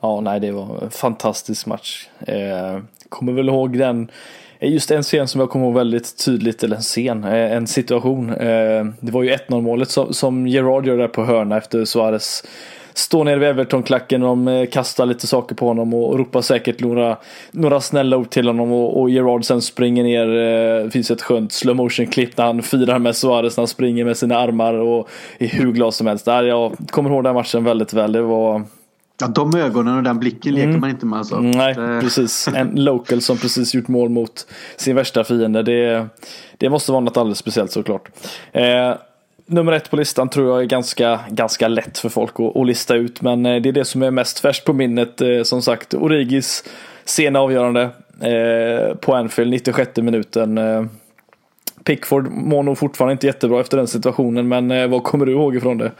[0.00, 2.08] Ja, nej, det var en fantastisk match.
[2.18, 4.10] Eh, kommer väl ihåg den
[4.58, 7.66] eh, Just en scen som jag kommer ihåg väldigt tydligt, eller en scen, eh, en
[7.66, 8.30] situation.
[8.30, 12.42] Eh, det var ju 1-0 målet som Gerard gör där på hörna efter Suarez
[12.98, 16.80] står nere vid Everton-klacken och de eh, kastar lite saker på honom och ropar säkert
[16.80, 17.16] några,
[17.50, 20.26] några snälla ord till honom och, och Gerard sen springer ner.
[20.84, 24.04] Det finns ett skönt slow motion klipp när han firar med Suarez när han springer
[24.04, 26.26] med sina armar och är hur glad som helst.
[26.26, 28.12] Jag kommer ihåg den matchen väldigt väl.
[28.12, 28.64] Det var
[29.20, 30.80] Ja, de ögonen och den blicken leker mm.
[30.80, 31.18] man inte med.
[31.18, 31.40] Alltså.
[31.40, 32.00] Nej, det...
[32.00, 32.48] precis.
[32.48, 35.62] En local som precis gjort mål mot sin värsta fiende.
[35.62, 36.06] Det,
[36.56, 38.08] det måste vara något alldeles speciellt såklart.
[38.52, 38.94] Eh,
[39.46, 42.94] nummer ett på listan tror jag är ganska, ganska lätt för folk att, att lista
[42.94, 43.22] ut.
[43.22, 45.20] Men eh, det är det som är mest färskt på minnet.
[45.20, 46.64] Eh, som sagt, Origis
[47.04, 47.82] sena avgörande
[48.20, 50.60] eh, på Anfield, 96 minuten.
[51.84, 54.48] Pickford mår nog fortfarande inte jättebra efter den situationen.
[54.48, 55.92] Men vad kommer du ihåg ifrån det?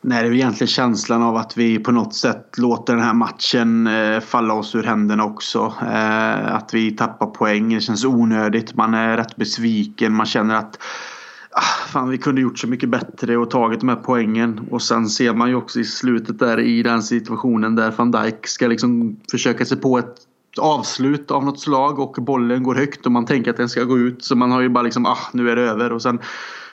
[0.00, 3.88] Nej, det är egentligen känslan av att vi på något sätt låter den här matchen
[4.20, 5.74] falla oss ur händerna också.
[6.44, 7.74] Att vi tappar poäng.
[7.74, 8.74] Det känns onödigt.
[8.74, 10.12] Man är rätt besviken.
[10.12, 10.78] Man känner att
[11.54, 14.60] ah, fan, vi kunde gjort så mycket bättre och tagit de här poängen.
[14.70, 18.46] Och sen ser man ju också i slutet där i den situationen där van Dijk
[18.46, 20.14] ska liksom försöka sig på ett
[20.58, 23.98] avslut av något slag och bollen går högt och man tänker att den ska gå
[23.98, 24.24] ut.
[24.24, 25.92] Så man har ju bara liksom, ah, nu är det över.
[25.92, 26.18] Och sen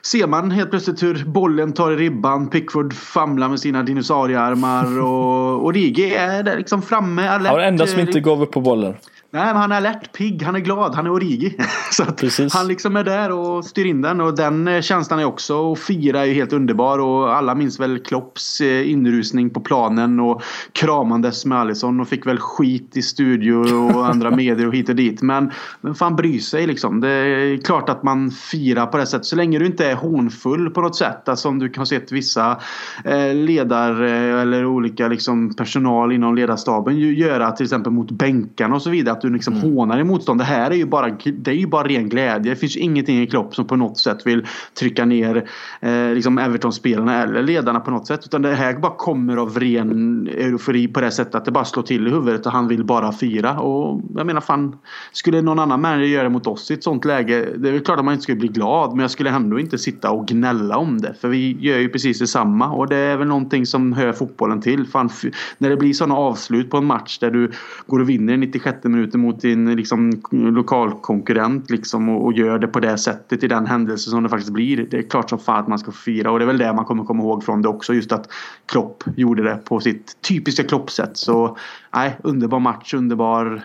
[0.01, 2.49] ser man helt plötsligt hur bollen tar i ribban.
[2.49, 7.27] Pickford famlar med sina dinosauriearmar och Origi är där liksom framme.
[7.27, 7.51] Alert.
[7.51, 8.93] Var den enda som inte gav upp på bollen.
[9.33, 11.57] Nej, men han är alert, pigg, han är glad, han är Origi.
[11.91, 12.23] så att
[12.53, 15.79] han liksom är där och styr in den och den eh, känslan är också och
[15.79, 21.45] fira är helt underbar och alla minns väl Klopps eh, inrusning på planen och kramandes
[21.45, 25.21] med Alisson och fick väl skit i studio och andra medier och hit och dit.
[25.21, 25.51] Men
[25.81, 26.99] vem fan bryr sig liksom?
[26.99, 30.69] Det är klart att man firar på det sättet så länge du inte är hånfull
[30.69, 31.29] på något sätt.
[31.29, 32.59] Alltså om du har sett vissa
[33.05, 38.89] eh, ledare eller olika liksom personal inom ledarstaben göra till exempel mot bänkarna och så
[38.89, 39.75] vidare att du liksom mm.
[39.75, 40.39] hånar din motstånd.
[40.39, 42.51] Det här är ju bara, det är ju bara ren glädje.
[42.51, 44.45] Det finns ju ingenting i Klopp som på något sätt vill
[44.79, 45.49] trycka ner
[45.79, 48.21] eh, liksom Everton-spelarna eller ledarna på något sätt.
[48.25, 51.83] Utan det här bara kommer av ren eufori på det sättet att det bara slår
[51.83, 53.59] till i huvudet och han vill bara fira.
[53.59, 54.75] Och jag menar fan,
[55.11, 57.47] skulle någon annan manager göra det mot oss i ett sånt läge.
[57.57, 60.11] Det är klart att man inte skulle bli glad men jag skulle ändå inte sitta
[60.11, 61.13] och gnälla om det.
[61.21, 64.87] För vi gör ju precis detsamma och det är väl någonting som hör fotbollen till.
[64.87, 65.09] Fan,
[65.57, 67.51] när det blir sådana avslut på en match där du
[67.87, 72.67] går och vinner i 96 minuter mot din liksom, lokalkonkurrent liksom, och, och, gör det
[72.67, 74.87] på det sättet i den händelse som det faktiskt blir.
[74.91, 76.85] Det är klart som fan att man ska fira och det är väl det man
[76.85, 77.93] kommer komma ihåg från det också.
[77.93, 78.29] Just att
[78.65, 81.17] Klopp gjorde det på sitt typiska Klopp-sätt.
[81.17, 81.57] Så
[81.95, 83.61] nej, underbar match, underbar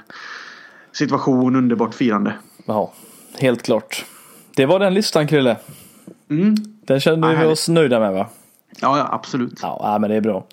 [0.93, 2.35] situation, underbart firande.
[2.67, 2.93] Ja,
[3.39, 4.05] helt klart.
[4.57, 5.57] Det var den listan Krille.
[6.31, 6.55] Mm.
[6.87, 8.27] Den känner vi oss nöjda med va?
[8.81, 9.59] Ja, ja absolut.
[9.63, 10.45] Ja, men det är bra.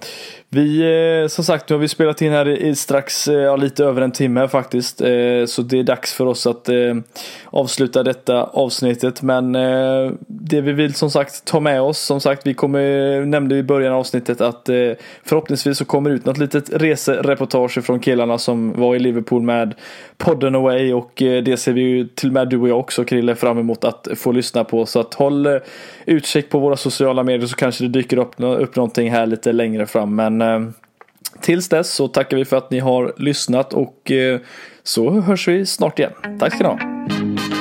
[0.54, 0.82] Vi,
[1.24, 4.02] eh, som sagt, nu har vi spelat in här i strax eh, ja, lite över
[4.02, 5.02] en timme faktiskt.
[5.02, 6.70] Eh, så det är dags för oss att
[7.46, 9.22] avsluta detta avsnittet.
[9.22, 9.54] Men
[10.28, 13.94] det vi vill som sagt ta med oss, som sagt, vi kommer, nämnde i början
[13.94, 14.70] av avsnittet att
[15.24, 19.74] förhoppningsvis så kommer ut något litet resereportage från killarna som var i Liverpool med
[20.18, 23.36] podden Away och det ser vi ju till och med du och jag också Krille
[23.36, 24.86] fram emot att få lyssna på.
[24.86, 25.60] Så att håll
[26.06, 29.86] utkik på våra sociala medier så kanske det dyker upp, upp någonting här lite längre
[29.86, 30.16] fram.
[30.16, 30.70] Men Eh,
[31.42, 34.40] tills dess så tackar vi för att ni har lyssnat och eh,
[34.84, 36.12] så hörs vi snart igen.
[36.40, 37.53] Tack ska ni ha.